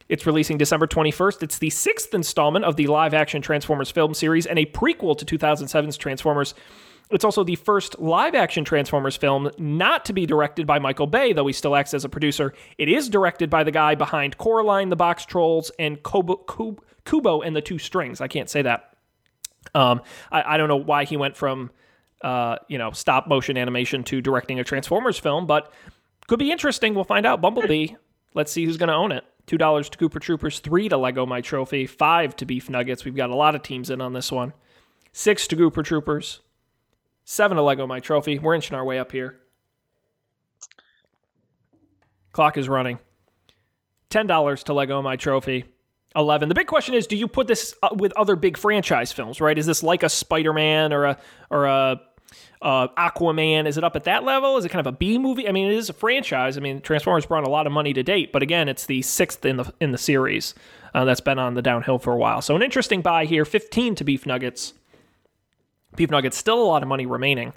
[0.09, 1.43] It's releasing December 21st.
[1.43, 5.25] It's the sixth installment of the live action Transformers film series and a prequel to
[5.25, 6.53] 2007's Transformers.
[7.09, 11.31] It's also the first live action Transformers film not to be directed by Michael Bay,
[11.33, 12.53] though he still acts as a producer.
[12.77, 17.61] It is directed by the guy behind Coraline, The Boxtrolls, and Kubo, Kubo and the
[17.61, 18.19] Two Strings.
[18.19, 18.95] I can't say that.
[19.73, 20.01] Um,
[20.31, 21.71] I, I don't know why he went from
[22.23, 25.71] uh, you know stop motion animation to directing a Transformers film, but
[26.27, 26.93] could be interesting.
[26.93, 27.41] We'll find out.
[27.41, 27.95] Bumblebee.
[28.33, 29.23] Let's see who's going to own it.
[29.47, 33.05] Two dollars to Gooper Troopers, three to Lego My Trophy, five to Beef Nuggets.
[33.05, 34.51] We've got a lot of teams in on this one.
[35.13, 36.41] Six to Gooper Troopers,
[37.23, 38.39] seven to Lego My Trophy.
[38.39, 39.39] We're inching our way up here.
[42.33, 42.99] Clock is running.
[44.09, 45.65] Ten dollars to Lego My Trophy.
[46.15, 46.49] 11.
[46.49, 49.57] The big question is do you put this uh, with other big franchise films, right?
[49.57, 51.17] Is this like a Spider-Man or a
[51.49, 52.01] or a
[52.61, 53.67] uh, Aquaman?
[53.67, 54.57] Is it up at that level?
[54.57, 55.47] Is it kind of a B movie?
[55.47, 56.57] I mean, it is a franchise.
[56.57, 59.45] I mean, Transformers brought a lot of money to date, but again, it's the sixth
[59.45, 60.53] in the in the series
[60.93, 62.41] uh, that's been on the downhill for a while.
[62.41, 63.45] So an interesting buy here.
[63.45, 64.73] 15 to Beef Nuggets.
[65.95, 67.53] Beef Nuggets still a lot of money remaining.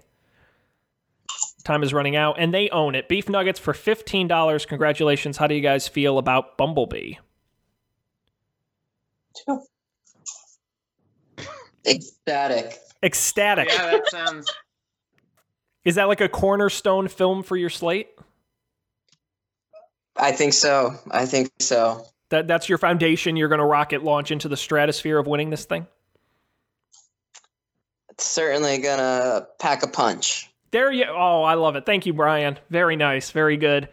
[1.64, 3.08] Time is running out, and they own it.
[3.08, 4.64] Beef Nuggets for fifteen dollars.
[4.64, 5.36] Congratulations.
[5.36, 7.14] How do you guys feel about Bumblebee?
[11.86, 12.78] Ecstatic.
[13.02, 13.68] Ecstatic.
[13.68, 14.50] Yeah, that sounds.
[15.84, 18.08] Is that like a cornerstone film for your slate?
[20.16, 20.94] I think so.
[21.10, 22.04] I think so.
[22.28, 23.36] That that's your foundation.
[23.36, 25.86] You're going to rocket launch into the stratosphere of winning this thing.
[28.10, 30.50] It's certainly gonna pack a punch.
[30.72, 31.06] There you.
[31.08, 31.86] Oh, I love it.
[31.86, 32.58] Thank you, Brian.
[32.68, 33.30] Very nice.
[33.30, 33.88] Very good.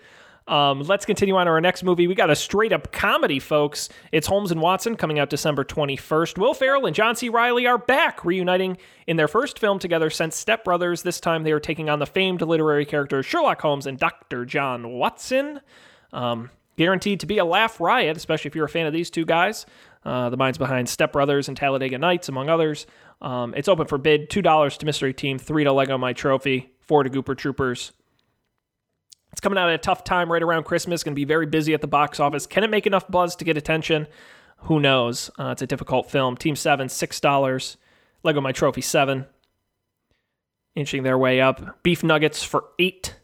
[0.48, 2.08] Um, let's continue on to our next movie.
[2.08, 3.90] We got a straight up comedy, folks.
[4.14, 6.38] It's Holmes and Watson coming out December 21st.
[6.38, 7.28] Will Ferrell and John C.
[7.28, 8.78] Reilly are back, reuniting
[9.08, 11.04] in their first film together since Step Brothers.
[11.04, 14.46] This time they are taking on the famed literary characters Sherlock Holmes and Dr.
[14.46, 15.60] John Watson.
[16.14, 19.26] Um, guaranteed to be a laugh riot, especially if you're a fan of these two
[19.26, 19.66] guys.
[20.06, 22.88] Uh, the minds behind Step Brothers and Talladega Nights, among others.
[23.22, 27.04] Um, it's open for bid $2 to Mystery Team, 3 to Lego My Trophy, 4
[27.04, 27.92] to Gooper Troopers.
[29.32, 31.04] It's coming out at a tough time right around Christmas.
[31.04, 32.48] Going to be very busy at the box office.
[32.48, 34.08] Can it make enough buzz to get attention?
[34.62, 35.30] Who knows?
[35.38, 36.36] Uh, it's a difficult film.
[36.36, 37.78] Team Seven, six dollars.
[38.24, 39.28] Lego My Trophy, seven.
[40.76, 41.84] Inching their way up.
[41.84, 43.16] Beef Nuggets for eight.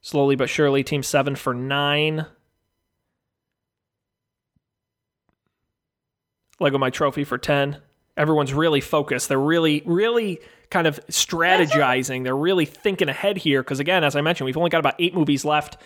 [0.00, 2.26] Slowly but surely, Team Seven for nine.
[6.58, 7.78] Lego My Trophy for ten.
[8.16, 9.28] Everyone's really focused.
[9.28, 10.40] They're really, really
[10.70, 12.24] kind of strategizing.
[12.24, 15.14] They're really thinking ahead here because again, as I mentioned, we've only got about eight
[15.14, 15.76] movies left.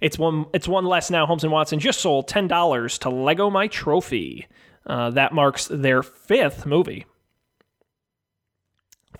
[0.00, 0.46] It's one.
[0.54, 1.26] It's one less now.
[1.26, 4.46] Holmes and Watson just sold ten dollars to Lego My Trophy.
[4.86, 7.06] Uh, that marks their fifth movie.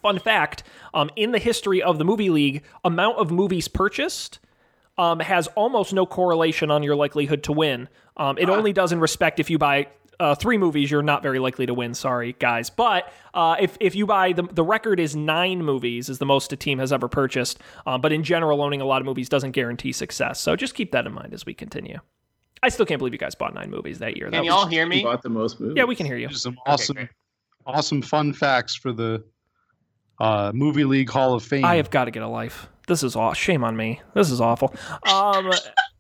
[0.00, 0.62] Fun fact:
[0.94, 4.38] um, in the history of the movie league, amount of movies purchased
[4.96, 7.88] um, has almost no correlation on your likelihood to win.
[8.16, 9.88] Um, it only does in respect if you buy
[10.20, 11.94] uh, three movies, you're not very likely to win.
[11.94, 12.70] Sorry, guys.
[12.70, 16.52] But uh, if if you buy the the record is nine movies is the most
[16.52, 17.58] a team has ever purchased.
[17.86, 20.38] Um, but in general, owning a lot of movies doesn't guarantee success.
[20.40, 21.98] So just keep that in mind as we continue.
[22.62, 24.26] I still can't believe you guys bought nine movies that year.
[24.26, 25.02] Can That y'all was- hear me?
[25.02, 25.76] Bought the most movies.
[25.78, 26.28] Yeah, we can hear you.
[26.30, 27.08] Some awesome,
[27.66, 29.24] awesome fun facts for the
[30.18, 31.64] uh, Movie League Hall of Fame.
[31.64, 32.68] I have got to get a life.
[32.86, 34.02] This is aw- shame on me.
[34.14, 34.74] This is awful.
[35.10, 35.50] Um,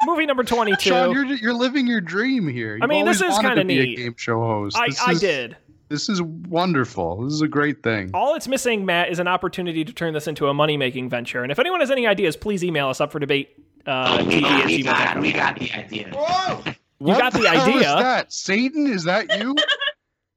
[0.04, 0.90] movie number twenty-two.
[0.90, 2.78] Sean, you're you're living your dream here.
[2.82, 3.98] I mean, this is kinda neat.
[3.98, 4.76] A game show host.
[4.76, 5.56] I- This I is- did.
[5.88, 7.24] This is wonderful.
[7.24, 8.10] This is a great thing.
[8.14, 11.42] All it's missing, Matt, is an opportunity to turn this into a money-making venture.
[11.42, 13.48] And if anyone has any ideas, please email us up for debate.
[13.86, 15.20] Uh, TV at we, got, gmail.com.
[15.20, 16.06] we got the idea.
[17.00, 17.78] You got the hell idea.
[17.96, 18.86] Is that Satan?
[18.86, 19.56] Is that you?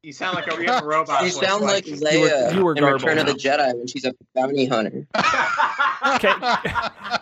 [0.03, 1.23] You sound like a real robot.
[1.23, 1.99] You sound like Mike.
[1.99, 5.07] Leia you were in Return of the Jedi when she's a bounty hunter.
[6.15, 6.33] Okay,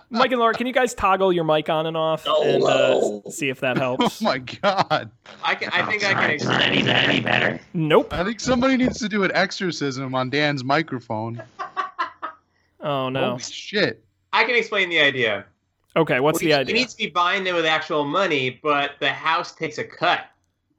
[0.10, 3.48] Mike and Laura, can you guys toggle your mic on and off and uh, see
[3.50, 4.20] if that helps?
[4.24, 5.12] Oh my god.
[5.44, 6.88] I, can, I think I can explain.
[6.90, 7.60] any better.
[7.76, 8.12] Nope.
[8.12, 11.44] I think somebody needs to do an exorcism on Dan's microphone.
[12.80, 13.30] Oh no.
[13.32, 14.04] Holy shit.
[14.34, 15.46] I can explain the idea.
[15.96, 16.74] Okay, what's the He idea?
[16.74, 20.26] He needs to be buying them with actual money, but the house takes a cut.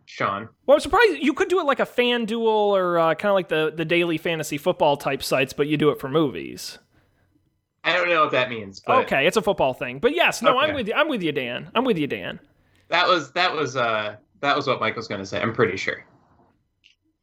[0.04, 0.48] Sean.
[0.66, 3.34] Well, I'm surprised you could do it like a fan duel or uh, kind of
[3.34, 6.78] like the the daily fantasy football type sites, but you do it for movies.
[7.84, 8.80] I don't know what that means.
[8.80, 10.94] But Okay, it's a football thing, but yes, no, I'm with you.
[10.94, 11.70] I'm with you, Dan.
[11.74, 12.38] I'm with you, Dan.
[12.88, 15.40] That was that was uh that was what Mike was going to say.
[15.40, 16.04] I'm pretty sure.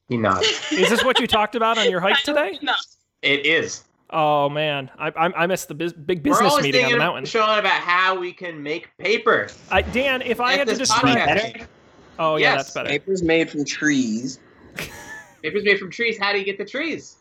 [0.08, 0.50] He nodded.
[0.72, 2.58] Is this what you talked about on your hike today?
[2.62, 2.74] No.
[3.22, 3.84] it is.
[4.10, 7.26] Oh man, I I, I missed the bus- big business meeting on the thinking, mountain.
[7.26, 9.48] Sean, about how we can make paper.
[9.70, 11.68] I, Dan, if I At had to describe, podcast.
[12.20, 12.64] Oh yeah, Yes.
[12.66, 12.90] that's better.
[12.90, 14.40] Paper's made from trees.
[15.42, 16.18] Paper's made from trees.
[16.20, 17.16] How do you get the trees?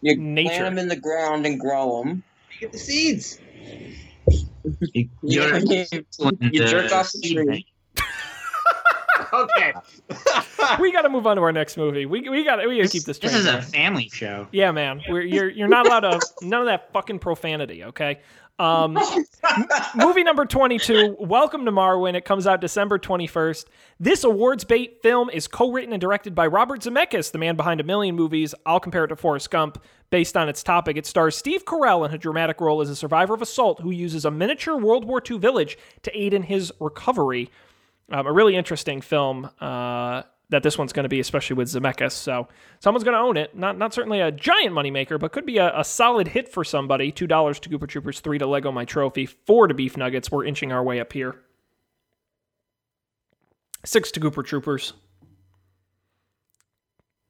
[0.00, 0.48] You Nature.
[0.50, 2.22] plant them in the ground and grow them.
[2.52, 3.40] You get the seeds.
[4.94, 7.66] You, You, go to- you jerk off the tree.
[9.30, 9.74] Okay.
[10.80, 12.06] we got to move on to our next movie.
[12.06, 13.18] We we got we got to keep this.
[13.18, 14.46] This train is a family show.
[14.52, 15.02] Yeah, man.
[15.06, 18.20] We're, you're you're not allowed to none of that fucking profanity, okay?
[18.58, 18.98] Um,
[19.94, 22.14] movie number 22, Welcome to Marwen.
[22.14, 23.66] It comes out December 21st.
[24.00, 27.84] This awards bait film is co-written and directed by Robert Zemeckis, the man behind a
[27.84, 28.56] million movies.
[28.66, 29.80] I'll compare it to Forrest Gump
[30.10, 30.96] based on its topic.
[30.96, 34.24] It stars Steve Carell in a dramatic role as a survivor of assault who uses
[34.24, 37.50] a miniature World War II village to aid in his recovery.
[38.10, 42.12] Um, a really interesting film uh, that this one's going to be, especially with Zemeckis.
[42.12, 42.48] So
[42.80, 43.56] someone's going to own it.
[43.56, 47.12] Not not certainly a giant moneymaker, but could be a, a solid hit for somebody.
[47.12, 50.30] Two dollars to Gooper Troopers, three to Lego My Trophy, four to Beef Nuggets.
[50.30, 51.36] We're inching our way up here.
[53.84, 54.94] Six to Gooper Troopers.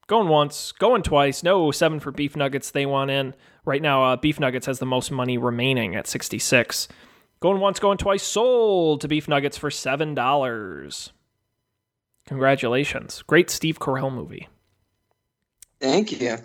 [0.07, 1.43] Going once, going twice.
[1.43, 2.71] No, seven for Beef Nuggets.
[2.71, 3.35] They want in.
[3.67, 6.89] Right now, uh, Beef Nuggets has the most money remaining at 66.
[7.41, 11.11] Going once, going twice, sold to Beef Nuggets for $7.
[12.29, 13.23] Congratulations.
[13.27, 14.49] Great Steve Carell movie.
[15.81, 16.37] Thank you.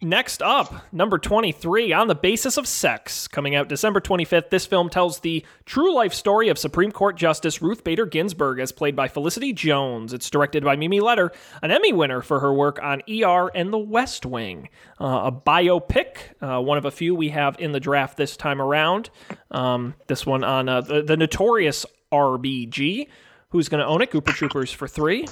[0.00, 4.48] Next up, number 23, On the Basis of Sex, coming out December 25th.
[4.48, 8.72] This film tells the true life story of Supreme Court Justice Ruth Bader Ginsburg, as
[8.72, 10.14] played by Felicity Jones.
[10.14, 13.78] It's directed by Mimi Leder, an Emmy winner for her work on ER and The
[13.78, 14.70] West Wing.
[14.98, 18.62] Uh, a biopic, uh, one of a few we have in the draft this time
[18.62, 19.10] around.
[19.50, 23.08] Um, this one on uh, the, the notorious RBG.
[23.56, 24.10] Who's going to own it?
[24.10, 25.26] Gooper Troopers for three.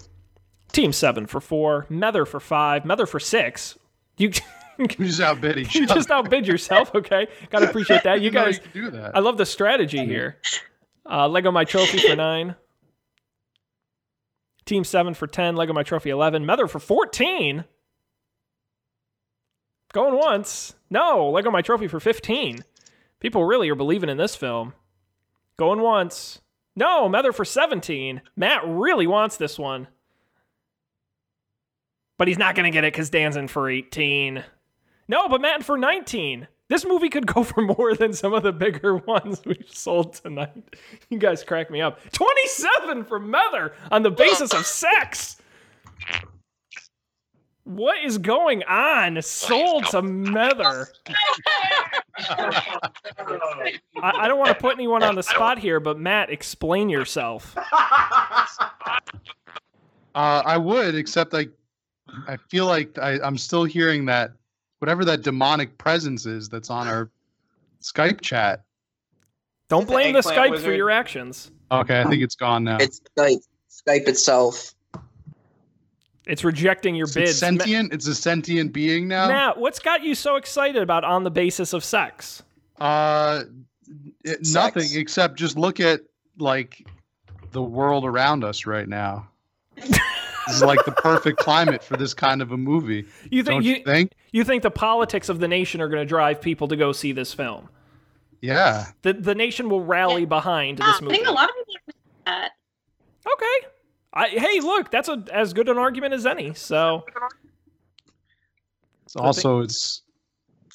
[0.72, 1.84] Team seven for four.
[1.90, 2.86] Mether for five.
[2.86, 3.78] Mether for six.
[4.16, 4.32] You.
[4.76, 5.94] You just outbid each you other.
[5.94, 6.90] just outbid yourself.
[6.96, 8.20] Okay, gotta appreciate that.
[8.20, 9.16] You didn't guys, you could do that.
[9.16, 10.38] I love the strategy here.
[11.08, 12.56] Uh, Lego My Trophy for nine.
[14.64, 15.54] Team seven for ten.
[15.54, 16.44] Lego My Trophy eleven.
[16.44, 17.66] Mether for fourteen.
[19.92, 20.74] Going once.
[20.90, 22.64] No, Lego My Trophy for fifteen.
[23.20, 24.72] People really are believing in this film.
[25.56, 26.40] Going once.
[26.76, 28.22] No, Mether for seventeen.
[28.36, 29.88] Matt really wants this one.
[32.16, 34.44] But he's not going to get it because Dan's in for 18.
[35.08, 36.46] No, but Matt for 19.
[36.68, 40.76] This movie could go for more than some of the bigger ones we've sold tonight.
[41.10, 42.00] You guys crack me up.
[42.12, 45.36] 27 for Mether on the basis of sex.
[47.64, 49.20] What is going on?
[49.22, 50.88] Sold to Mether.
[52.18, 52.60] I,
[54.02, 57.56] I don't want to put anyone on the spot here, but Matt, explain yourself.
[60.14, 61.48] Uh, I would, except I,
[62.28, 64.30] I feel like I, I'm still hearing that
[64.78, 67.10] whatever that demonic presence is that's on our
[67.82, 68.62] Skype chat.
[69.68, 71.50] Don't blame the eggplant Skype for your actions.
[71.72, 72.76] Okay, I think it's gone now.
[72.80, 73.42] It's Skype.
[73.68, 74.74] Skype itself.
[76.26, 77.42] It's rejecting your It's bids.
[77.42, 77.92] Ma- sentient.
[77.92, 79.28] It's a sentient being now.
[79.28, 82.42] Matt, what's got you so excited about on the basis of sex?
[82.80, 83.42] Uh,
[84.24, 84.74] it- Sex.
[84.76, 86.00] nothing except just look at
[86.38, 86.86] like
[87.52, 89.28] the world around us right now.
[89.76, 90.00] this
[90.48, 93.04] is like the perfect climate for this kind of a movie.
[93.30, 94.12] You think Don't you, you think?
[94.32, 97.12] you think the politics of the nation are going to drive people to go see
[97.12, 97.68] this film?
[98.40, 98.86] Yeah.
[99.02, 101.14] The the nation will rally behind Yeah, this movie.
[101.14, 101.94] I think a lot of people
[102.26, 102.50] are that.
[103.32, 103.68] Okay.
[104.16, 106.54] I, hey, look, that's a as good an argument as any.
[106.54, 107.04] So
[109.04, 110.02] It's also it's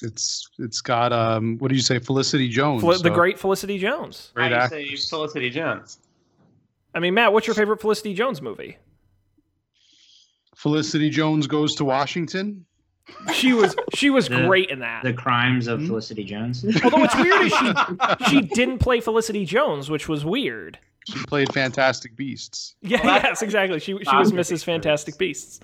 [0.02, 4.30] it's it's got um what do you say Felicity Jones Fel- the great Felicity Jones.
[4.34, 5.98] great How act- say Felicity Jones?
[6.94, 8.76] I mean, Matt, what's your favorite Felicity Jones movie?
[10.56, 12.66] Felicity Jones goes to Washington.
[13.32, 15.02] She was she was The- great in that.
[15.02, 15.72] The crimes Hmm?
[15.72, 16.64] of Felicity Jones.
[16.84, 20.78] Although it's weird is she she didn't play Felicity Jones, which was weird.
[21.12, 22.74] She played Fantastic Beasts.
[22.82, 23.78] Yeah, Well, that's- yes, exactly.
[23.80, 24.64] She she was Mrs.
[24.64, 25.60] Fantastic Beasts.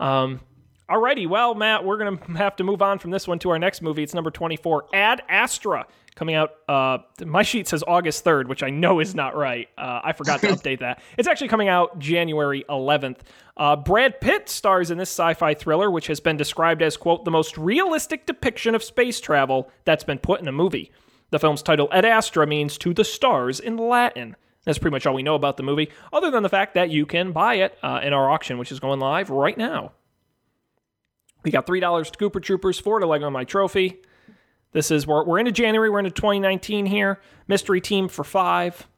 [0.00, 0.40] Um,
[0.88, 3.82] alrighty, well, Matt, we're gonna have to move on from this one to our next
[3.82, 4.02] movie.
[4.02, 6.50] It's number twenty-four, Ad Astra, coming out.
[6.68, 9.68] Uh, my sheet says August third, which I know is not right.
[9.78, 11.00] Uh, I forgot to update that.
[11.16, 13.22] It's actually coming out January eleventh.
[13.56, 17.30] Uh, Brad Pitt stars in this sci-fi thriller, which has been described as quote the
[17.30, 20.90] most realistic depiction of space travel that's been put in a movie.
[21.30, 24.36] The film's title, Ad Astra, means to the stars in Latin.
[24.64, 27.06] That's pretty much all we know about the movie, other than the fact that you
[27.06, 29.92] can buy it uh, in our auction, which is going live right now.
[31.42, 33.98] We got three dollars to Gooper Troopers, four to Lego My Trophy.
[34.72, 37.20] This is we're, we're into January, we're into 2019 here.
[37.46, 38.88] Mystery Team for five.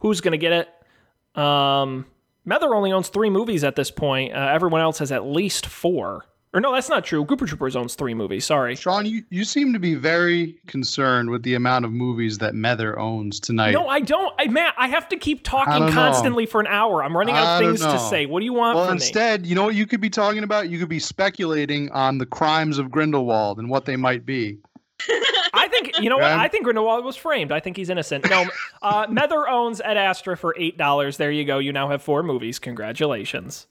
[0.00, 1.40] Who's gonna get it?
[1.40, 2.06] Um,
[2.44, 4.34] Mether only owns three movies at this point.
[4.34, 6.26] Uh, everyone else has at least four.
[6.54, 7.24] Or no, that's not true.
[7.24, 8.46] Gooper Troopers owns three movies.
[8.46, 8.76] Sorry.
[8.76, 12.96] Sean, you, you seem to be very concerned with the amount of movies that Mether
[12.96, 13.72] owns tonight.
[13.72, 14.32] No, I don't.
[14.38, 15.92] I, Matt, I have to keep talking don't know.
[15.92, 17.02] constantly for an hour.
[17.02, 18.26] I'm running out of things to say.
[18.26, 19.04] What do you want well, from me?
[19.04, 20.68] instead, you know what you could be talking about?
[20.70, 24.58] You could be speculating on the crimes of Grindelwald and what they might be.
[25.54, 26.30] I think you know what?
[26.30, 27.50] I think Grindelwald was framed.
[27.50, 28.30] I think he's innocent.
[28.30, 28.46] No,
[28.80, 31.16] uh, Mether owns Ad Astra for eight dollars.
[31.16, 31.58] There you go.
[31.58, 32.60] You now have four movies.
[32.60, 33.66] Congratulations.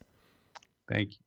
[0.89, 1.22] Thank you.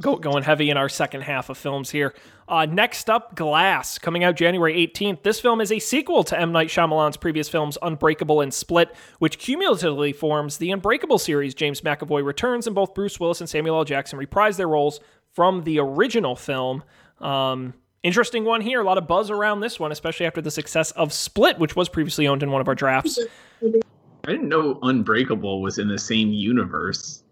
[0.00, 2.14] Go, going heavy in our second half of films here.
[2.48, 5.22] Uh, next up, Glass, coming out January 18th.
[5.22, 6.50] This film is a sequel to M.
[6.50, 11.54] Night Shyamalan's previous films, Unbreakable and Split, which cumulatively forms the Unbreakable series.
[11.54, 13.84] James McAvoy returns, and both Bruce Willis and Samuel L.
[13.84, 14.98] Jackson reprise their roles
[15.34, 16.82] from the original film.
[17.20, 18.80] Um, interesting one here.
[18.80, 21.90] A lot of buzz around this one, especially after the success of Split, which was
[21.90, 23.18] previously owned in one of our drafts.
[23.62, 27.24] I didn't know Unbreakable was in the same universe.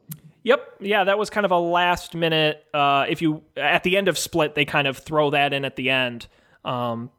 [0.43, 0.77] Yep.
[0.81, 2.65] Yeah, that was kind of a last minute.
[2.73, 5.77] Uh, if you at the end of Split, they kind of throw that in at
[5.77, 6.27] the end.
[6.65, 7.11] Um,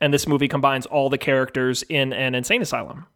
[0.00, 3.06] and this movie combines all the characters in an insane asylum.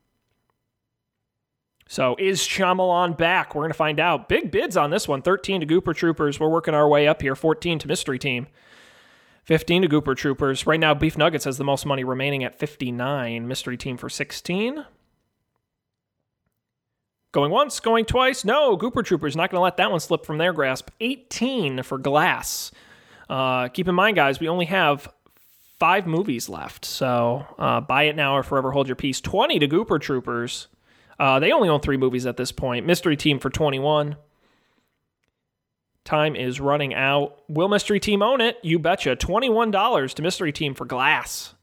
[1.89, 3.55] So is Shyamalan back?
[3.55, 4.29] We're gonna find out.
[4.29, 5.23] Big bids on this one.
[5.23, 6.39] Thirteen to Gooper Troopers.
[6.39, 7.35] We're working our way up here.
[7.35, 8.47] Fourteen to Mystery Team.
[9.45, 10.67] 15 to Gooper Troopers.
[10.67, 13.49] Right now, Beef Nuggets has the most money remaining at 59.
[13.49, 14.85] Mystery Team for 16.
[17.33, 18.45] Going once, going twice.
[18.45, 20.91] No, Gooper Troopers not going to let that one slip from their grasp.
[21.01, 22.73] 18 for Glass.
[23.29, 25.09] Uh, keep in mind, guys, we only have
[25.79, 26.85] five movies left.
[26.85, 29.21] So uh, buy it now or forever hold your peace.
[29.21, 30.67] 20 to Gooper Troopers.
[31.21, 32.85] Uh, they only own three movies at this point.
[32.87, 34.17] Mystery Team for 21.
[36.05, 37.43] Time is running out.
[37.49, 38.57] Will Mystery Team own it?
[38.63, 39.15] You betcha.
[39.15, 41.55] $21 to Mystery Team for Glass.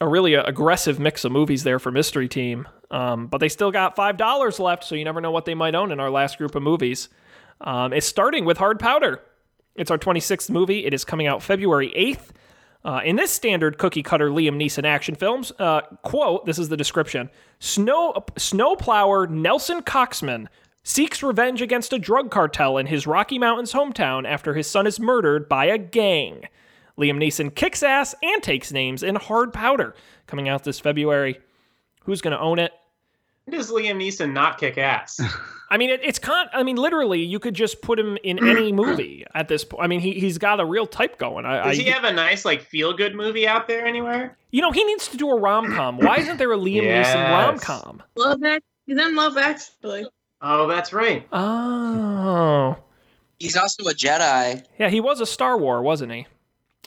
[0.00, 2.66] A really aggressive mix of movies there for Mystery Team.
[2.90, 5.92] Um, but they still got $5 left, so you never know what they might own
[5.92, 7.08] in our last group of movies.
[7.60, 9.20] Um, it's starting with Hard Powder.
[9.76, 10.84] It's our 26th movie.
[10.86, 12.30] It is coming out February 8th.
[12.82, 16.76] Uh, in this standard cookie cutter Liam Neeson action films, uh, quote, this is the
[16.76, 17.28] description
[17.58, 20.46] Snow snowplower Nelson Coxman
[20.82, 24.98] seeks revenge against a drug cartel in his Rocky Mountains hometown after his son is
[24.98, 26.44] murdered by a gang.
[27.00, 29.94] Liam Neeson kicks ass and takes names in Hard Powder,
[30.26, 31.38] coming out this February.
[32.04, 32.72] Who's going to own it?
[33.48, 35.20] Does Liam Neeson not kick ass?
[35.70, 36.46] I mean, it, it's con.
[36.52, 39.82] I mean, literally, you could just put him in any movie at this point.
[39.82, 41.46] I mean, he he's got a real type going.
[41.46, 44.36] I, Does I, he have a nice like feel good movie out there anywhere?
[44.52, 45.98] you know, he needs to do a rom com.
[45.98, 47.08] Why isn't there a Liam Yes.
[47.14, 48.02] Neeson rom com?
[48.16, 50.06] Love Ac- He's in Love Actually.
[50.42, 51.26] Oh, that's right.
[51.32, 52.76] Oh,
[53.38, 54.62] He's also a Jedi.
[54.78, 56.26] yeah, he was a Star War, wasn't he?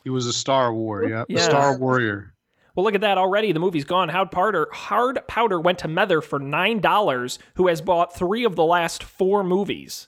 [0.04, 1.39] He was a Star War, yeah, Yeah.
[1.41, 2.34] Star Warrior.
[2.76, 3.51] Well, look at that already.
[3.51, 4.10] The movie's gone.
[4.10, 8.56] Hard Powder, Hard Powder went to Mether for nine dollars, who has bought three of
[8.56, 10.08] the last four movies.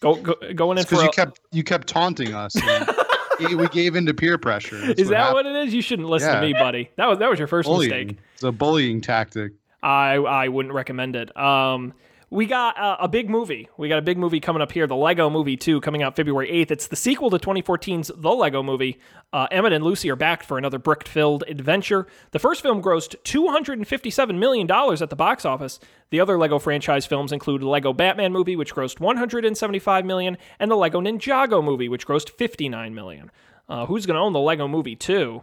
[0.00, 2.54] Go, go going in for Because you a- kept you kept taunting us.
[3.40, 4.78] we gave in to peer pressure.
[4.78, 5.34] That's is that happened.
[5.34, 5.72] what it is?
[5.74, 6.40] You shouldn't listen Yeah.
[6.40, 6.90] to me, buddy.
[6.96, 8.06] That was that was your first bullying?
[8.08, 8.18] mistake.
[8.34, 9.52] It's a bullying tactic.
[9.82, 11.34] I I wouldn't recommend it.
[11.36, 11.94] Um,
[12.36, 13.66] we got uh, a big movie.
[13.78, 16.50] We got a big movie coming up here, the Lego Movie 2, coming out February
[16.50, 16.70] 8th.
[16.70, 19.00] It's the sequel to 2014's The Lego Movie.
[19.32, 22.06] Uh, Emmett and Lucy are back for another brick-filled adventure.
[22.32, 25.80] The first film grossed $257 million at the box office.
[26.10, 30.76] The other Lego franchise films include Lego Batman movie, which grossed 175 million, and the
[30.76, 33.30] Lego Ninjago movie, which grossed 59 million.
[33.66, 35.42] Uh, who's going to own the Lego Movie 2?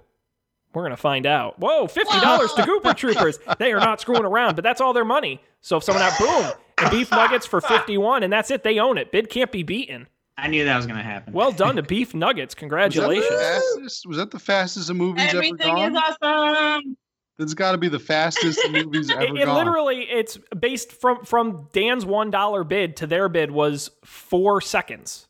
[0.74, 1.60] We're going to find out.
[1.60, 3.40] Whoa, $50 to Gooper Troopers.
[3.58, 5.42] They are not screwing around, but that's all their money.
[5.62, 6.52] So if someone out, boom,
[6.84, 8.64] and beef nuggets for 51, and that's it.
[8.64, 9.12] They own it.
[9.12, 10.08] Bid can't be beaten.
[10.38, 11.32] I knew that was going to happen.
[11.34, 12.54] Well done to beef nuggets.
[12.54, 13.30] Was that, Congratulations.
[13.30, 15.96] the fastest, was that the fastest a movie's ever Everything gone?
[15.96, 16.98] is awesome.
[17.38, 19.56] That's got to be the fastest a movie's ever It, it gone.
[19.56, 25.28] literally, it's based from from Dan's one dollar bid to their bid was four seconds.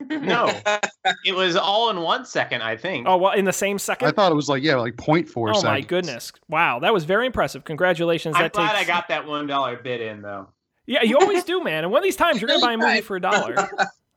[0.00, 0.50] No,
[1.24, 2.62] it was all in one second.
[2.62, 3.06] I think.
[3.08, 4.08] Oh well, in the same second.
[4.08, 5.64] I thought it was like yeah, like 0.4 oh seconds.
[5.64, 6.32] my goodness!
[6.48, 7.64] Wow, that was very impressive.
[7.64, 8.36] Congratulations.
[8.36, 10.48] I'm that glad takes I got that one dollar bid in though.
[10.86, 11.84] Yeah, you always do, man.
[11.84, 13.56] And one of these times you're gonna buy a movie for a dollar.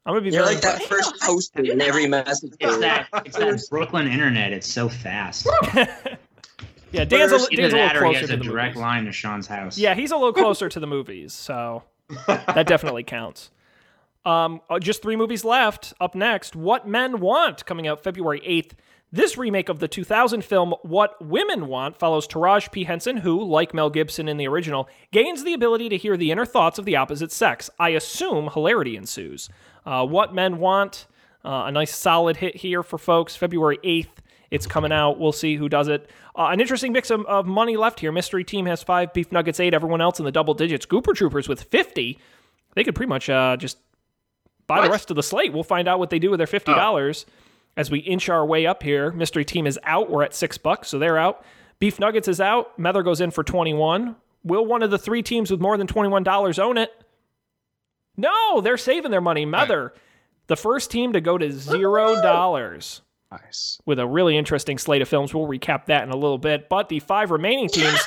[0.06, 2.54] I'm gonna be You're very like that first poster in every message.
[2.60, 2.82] It's board.
[2.82, 4.52] that, it's that Brooklyn internet.
[4.52, 5.48] It's so fast.
[6.92, 8.82] Yeah, Dan's a, Dan's a little or he closer has to a the direct movies.
[8.82, 9.78] line to Sean's house.
[9.78, 11.84] Yeah, he's a little closer to the movies, so
[12.28, 13.50] that definitely counts.
[14.26, 15.94] Um, uh, just three movies left.
[16.00, 18.74] Up next, What Men Want, coming out February 8th.
[19.14, 22.84] This remake of the 2000 film What Women Want follows Taraji P.
[22.86, 26.46] Henson, who, like Mel Gibson in the original, gains the ability to hear the inner
[26.46, 27.70] thoughts of the opposite sex.
[27.78, 29.50] I assume hilarity ensues.
[29.86, 31.08] Uh, what Men Want,
[31.44, 33.36] uh, a nice solid hit here for folks.
[33.36, 34.22] February 8th.
[34.50, 35.18] It's coming out.
[35.18, 36.10] We'll see who does it.
[36.38, 38.12] Uh, an interesting mix of, of money left here.
[38.12, 40.86] Mystery Team has five, Beef Nuggets eight, everyone else in the double digits.
[40.86, 42.20] Gooper Troopers with 50.
[42.76, 43.78] They could pretty much uh, just
[44.76, 45.54] buy the rest of the slate.
[45.54, 47.26] We'll find out what they do with their fifty dollars
[47.78, 49.12] as we inch our way up here.
[49.12, 50.10] Mystery Team is out.
[50.10, 51.46] We're at six bucks, so they're out.
[51.80, 52.78] Beef Nuggets is out.
[52.78, 54.16] Mether goes in for twenty one.
[54.44, 56.92] Will one of the three teams with more than twenty one dollars own it?
[58.18, 59.46] No, they're saving their money.
[59.46, 59.94] Mether,
[60.48, 63.02] the first team to go to zero dollars.
[63.32, 63.80] Nice.
[63.86, 65.34] With a really interesting slate of films.
[65.34, 66.68] We'll recap that in a little bit.
[66.68, 68.00] But the five remaining teams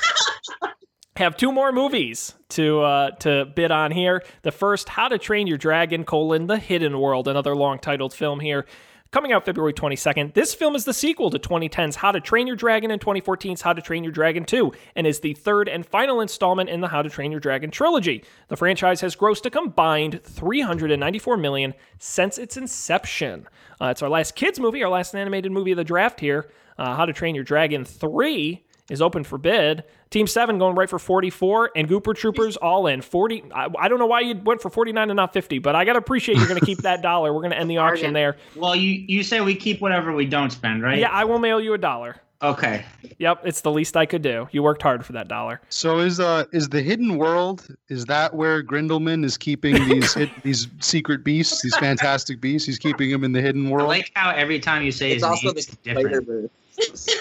[1.17, 4.23] have two more movies to uh, to bid on here.
[4.41, 8.39] The first, How to Train Your Dragon: colon, The Hidden World, another long titled film
[8.39, 8.65] here.
[9.11, 10.33] Coming out February 22nd.
[10.33, 13.71] This film is the sequel to 2010's How to Train Your Dragon and 2014's How
[13.71, 17.01] to Train Your Dragon 2, and is the third and final installment in the How
[17.01, 18.25] to Train Your Dragon trilogy.
[18.49, 23.47] The franchise has grossed a combined 394 million since its inception.
[23.79, 26.49] Uh, it's our last kids movie, our last animated movie of the draft here.
[26.77, 29.83] Uh, How to Train Your Dragon 3 is open for bid.
[30.11, 33.01] Team 7 going right for 44, and Gooper Troopers all in.
[33.01, 33.45] 40.
[33.53, 35.93] I, I don't know why you went for 49 and not 50, but I got
[35.93, 37.33] to appreciate you're going to keep that dollar.
[37.33, 38.37] We're going to end the auction there.
[38.55, 40.99] Well, you you say we keep whatever we don't spend, right?
[40.99, 42.17] Yeah, I will mail you a dollar.
[42.41, 42.85] Okay.
[43.17, 44.47] Yep, it's the least I could do.
[44.51, 45.61] You worked hard for that dollar.
[45.69, 50.29] So is uh is the hidden world is that where Grindelman is keeping these hid,
[50.43, 52.65] these secret beasts, these fantastic beasts?
[52.67, 53.87] He's keeping them in the hidden I world.
[53.87, 56.51] like how every time you say It's his also name, the it's different.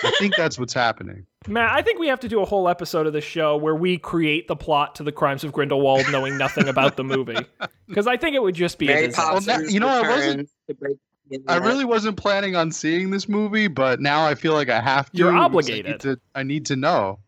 [0.03, 1.25] I think that's what's happening.
[1.47, 3.99] Matt, I think we have to do a whole episode of the show where we
[3.99, 7.37] create the plot to the Crimes of Grindelwald, knowing nothing about the movie.
[7.87, 9.33] Because I think it would just be a Mary disaster.
[9.53, 10.49] Well, now- you know, I wasn't-
[11.31, 14.35] returns to break the I really wasn't planning on seeing this movie, but now I
[14.35, 15.19] feel like I have to.
[15.19, 15.87] You're because I obligated.
[15.93, 17.19] need to, I need to know.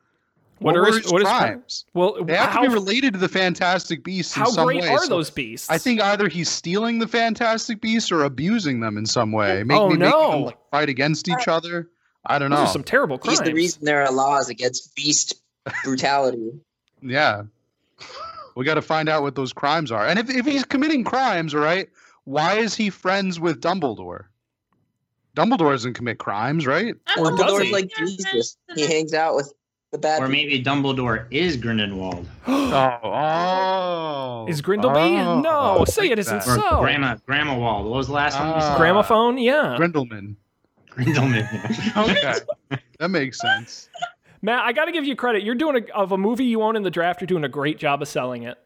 [0.59, 1.85] What What, are were his- his what is- crimes?
[1.93, 4.89] Well, They have how, to be related to the Fantastic Beasts in how great way.
[4.89, 5.69] are so those beasts?
[5.69, 9.63] I think either he's stealing the Fantastic Beasts or abusing them in some way.
[9.65, 10.31] Make, Oh, me- making no.
[10.31, 11.91] them like, fight against each uh, other.
[12.25, 12.65] I don't those know.
[12.65, 13.39] are some terrible crimes.
[13.39, 15.35] He's the reason there are laws against beast
[15.85, 16.53] brutality.
[17.03, 17.43] Yeah.
[18.57, 20.07] We got to find out what those crimes are.
[20.07, 21.91] And if, if he's committing crimes, all right,
[22.27, 24.25] why is he friends with Dumbledore?
[25.35, 26.95] Dumbledore doesn't commit crimes, right?
[27.19, 27.73] Or Dumbledore's he?
[27.73, 28.57] like Jesus.
[28.75, 29.53] He hangs out with
[29.93, 32.27] the bad Or maybe Dumbledore is Grindelwald.
[32.69, 34.47] Oh, oh.
[34.49, 35.25] Is Grindelby?
[35.25, 36.49] Oh, no, I say it isn't that.
[36.49, 36.81] Or so.
[36.81, 37.87] Grandma Grandma Wald.
[37.87, 38.61] What was the last one you Ah.
[38.73, 38.77] said?
[38.77, 39.39] Gramophone?
[39.39, 39.77] Yeah.
[39.79, 40.35] Grindelman.
[40.91, 41.47] Grindelman.
[41.97, 42.79] Okay.
[42.99, 43.89] that makes sense.
[44.43, 45.43] Matt, I got to give you credit.
[45.45, 47.21] You're doing a, of a movie you own in the draft.
[47.21, 48.59] You're doing a great job of selling it.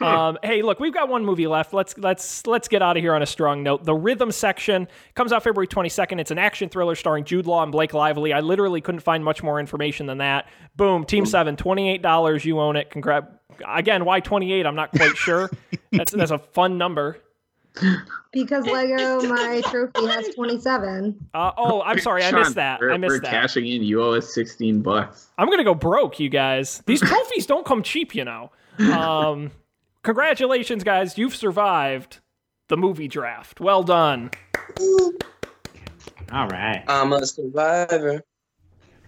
[0.00, 1.72] Um, hey, look, we've got one movie left.
[1.72, 3.84] Let's let's let's get out of here on a strong note.
[3.84, 6.20] The Rhythm section comes out February 22nd.
[6.20, 8.32] It's an action thriller starring Jude Law and Blake Lively.
[8.32, 10.48] I literally couldn't find much more information than that.
[10.76, 12.44] Boom, Team Seven, twenty-eight dollars.
[12.44, 12.90] You own it.
[12.90, 13.26] Congrats.
[13.68, 14.64] Again, why 28?
[14.64, 15.50] I'm not quite sure.
[15.92, 17.18] that's that's a fun number.
[18.32, 21.28] Because Lego, my trophy has 27.
[21.34, 22.80] Uh, oh, I'm sorry, I missed that.
[22.82, 23.30] I missed we're that.
[23.30, 23.82] cashing in.
[23.82, 25.28] You owe us sixteen bucks.
[25.38, 26.82] I'm gonna go broke, you guys.
[26.86, 28.50] These trophies don't come cheap, you know.
[28.80, 29.50] Um,
[30.02, 31.18] congratulations, guys!
[31.18, 32.20] You've survived
[32.68, 33.60] the movie draft.
[33.60, 34.30] Well done.
[36.32, 36.84] All right.
[36.86, 38.22] I'm a survivor.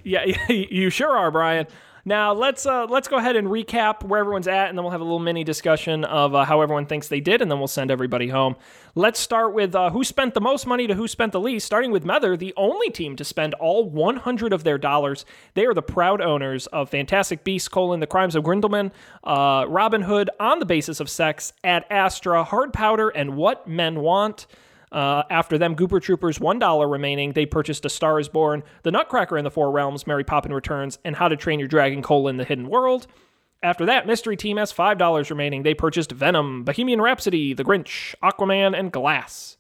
[0.05, 1.67] Yeah, you sure are, Brian.
[2.05, 5.01] Now let's uh, let's go ahead and recap where everyone's at, and then we'll have
[5.01, 7.93] a little mini discussion of uh, how everyone thinks they did, and then we'll send
[7.93, 8.57] everybody home.
[8.97, 11.65] Let's start with uh, who spent the most money to who spent the least.
[11.65, 15.25] Starting with Mether, the only team to spend all 100 of their dollars.
[15.55, 18.91] They are the proud owners of Fantastic Beasts: colon, The Crimes of Grindelman,
[19.23, 24.01] uh, Robin Hood, On the Basis of Sex, Ad Astra, Hard Powder, and What Men
[24.01, 24.49] Want.
[24.93, 27.33] Uh, after them, Gooper Troopers, $1 remaining.
[27.33, 30.99] They purchased A Star is Born, The Nutcracker in the Four Realms, Mary Poppin Returns,
[31.03, 33.07] and How to Train Your Dragon, colon, The Hidden World.
[33.63, 35.63] After that, Mystery Team has $5 remaining.
[35.63, 39.57] They purchased Venom, Bohemian Rhapsody, The Grinch, Aquaman, and Glass.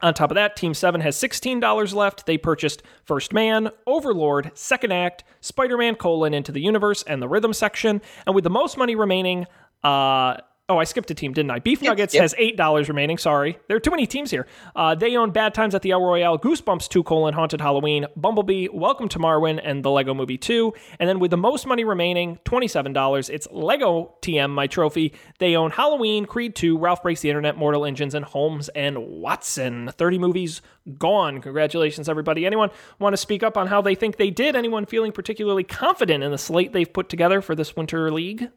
[0.00, 2.26] On top of that, Team 7 has $16 left.
[2.26, 7.28] They purchased First Man, Overlord, Second Act, Spider Man colon Into the Universe, and the
[7.28, 8.00] Rhythm section.
[8.26, 9.46] And with the most money remaining,
[9.82, 10.38] uh,
[10.70, 11.60] Oh, I skipped a team, didn't I?
[11.60, 12.20] Beef Nuggets yep.
[12.20, 13.16] has eight dollars remaining.
[13.16, 14.46] Sorry, there are too many teams here.
[14.76, 18.68] Uh, they own Bad Times at the El Royale, Goosebumps Two: colon, Haunted Halloween, Bumblebee,
[18.70, 20.74] Welcome to Marwen, and the Lego Movie Two.
[20.98, 25.14] And then with the most money remaining, twenty-seven dollars, it's Lego TM, my trophy.
[25.38, 29.90] They own Halloween, Creed Two, Ralph Breaks the Internet, Mortal Engines, and Holmes and Watson.
[29.96, 30.60] Thirty movies
[30.98, 31.40] gone.
[31.40, 32.44] Congratulations, everybody.
[32.44, 34.54] Anyone want to speak up on how they think they did?
[34.54, 38.50] Anyone feeling particularly confident in the slate they've put together for this winter league?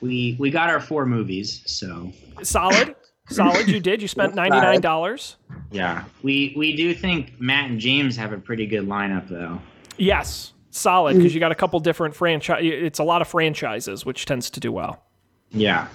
[0.00, 2.12] We we got our four movies, so
[2.42, 2.94] solid.
[3.30, 4.00] Solid, you did.
[4.00, 5.36] You spent ninety nine dollars.
[5.70, 9.60] Yeah, we we do think Matt and James have a pretty good lineup, though.
[9.98, 12.60] Yes, solid because you got a couple different franchise.
[12.62, 15.02] It's a lot of franchises, which tends to do well.
[15.50, 15.88] Yeah.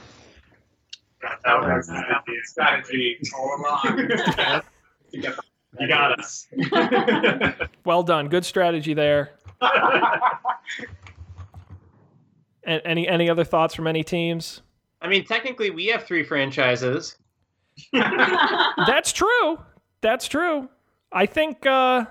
[1.21, 4.09] That was the strategy all along.
[5.13, 6.47] you got us.
[7.85, 8.27] well done.
[8.27, 9.31] Good strategy there.
[12.65, 14.61] And any any other thoughts from any teams?
[15.01, 17.17] I mean, technically, we have three franchises.
[17.93, 19.59] That's true.
[20.01, 20.69] That's true.
[21.11, 21.65] I think.
[21.65, 22.05] Uh,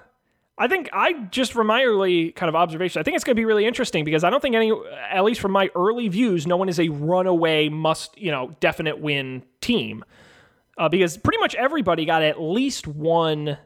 [0.58, 3.40] I think I just from my early kind of observation, I think it's going to
[3.40, 4.70] be really interesting because I don't think any,
[5.10, 9.00] at least from my early views, no one is a runaway must, you know, definite
[9.00, 10.04] win team.
[10.78, 13.58] Uh, because pretty much everybody got at least one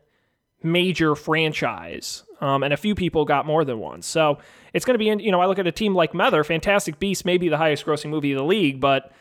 [0.66, 4.02] major franchise, um, and a few people got more than one.
[4.02, 4.38] So
[4.74, 6.98] it's going to be, in, you know, I look at a team like Mether, Fantastic
[6.98, 9.12] Beasts may be the highest grossing movie of the league, but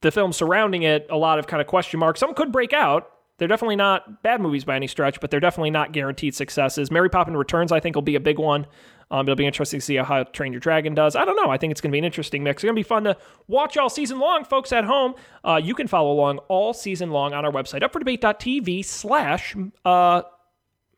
[0.00, 2.20] the film surrounding it, a lot of kind of question marks.
[2.20, 3.08] Some could break out.
[3.38, 6.90] They're definitely not bad movies by any stretch, but they're definitely not guaranteed successes.
[6.90, 8.66] Mary Poppins Returns, I think, will be a big one.
[9.10, 11.16] Um, it'll be interesting to see how, how Train Your Dragon does.
[11.16, 11.50] I don't know.
[11.50, 12.62] I think it's going to be an interesting mix.
[12.62, 13.16] It's going to be fun to
[13.48, 15.14] watch all season long, folks at home.
[15.44, 20.22] Uh, you can follow along all season long on our website, upfordebate.tv slash uh,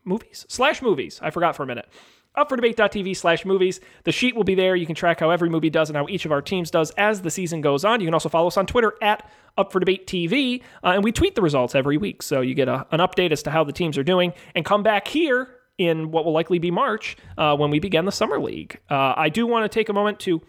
[0.05, 0.47] movies.
[0.49, 1.21] Slash movies.
[1.23, 1.89] I forgot for a minute
[2.37, 3.81] upfordebate.tv slash movies.
[4.05, 4.75] The sheet will be there.
[4.77, 7.23] You can track how every movie does and how each of our teams does as
[7.23, 8.01] the season goes on.
[8.01, 11.37] You can also follow us on Twitter at up for upfordebatetv, uh, and we tweet
[11.37, 12.23] the results every week.
[12.23, 14.83] So you get a, an update as to how the teams are doing and come
[14.83, 15.49] back here
[15.79, 18.81] in what will likely be March uh, when we begin the Summer League.
[18.91, 20.43] Uh, I do want to take a moment to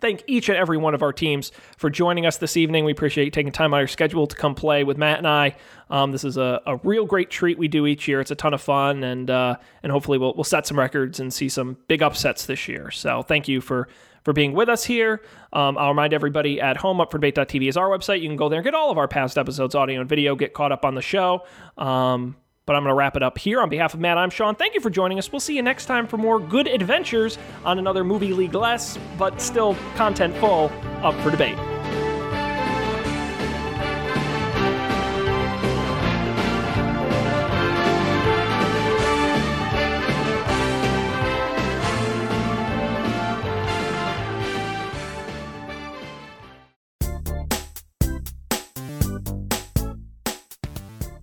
[0.00, 2.84] thank each and every one of our teams for joining us this evening.
[2.84, 5.56] We appreciate taking time out of your schedule to come play with Matt and I.
[5.90, 8.20] Um, this is a, a real great treat we do each year.
[8.20, 11.32] It's a ton of fun, and uh, and hopefully we'll we'll set some records and
[11.32, 12.90] see some big upsets this year.
[12.90, 13.88] So thank you for
[14.26, 15.22] for being with us here.
[15.52, 18.22] Um, I'll remind everybody at home, upfordebate.tv is our website.
[18.22, 20.52] You can go there and get all of our past episodes, audio and video, get
[20.52, 21.46] caught up on the show.
[21.78, 22.34] Um,
[22.66, 23.60] but I'm going to wrap it up here.
[23.60, 24.54] On behalf of Matt, I'm Sean.
[24.54, 25.32] Thank you for joining us.
[25.32, 29.40] We'll see you next time for more good adventures on another movie league less, but
[29.40, 30.70] still content full,
[31.02, 31.56] up for debate.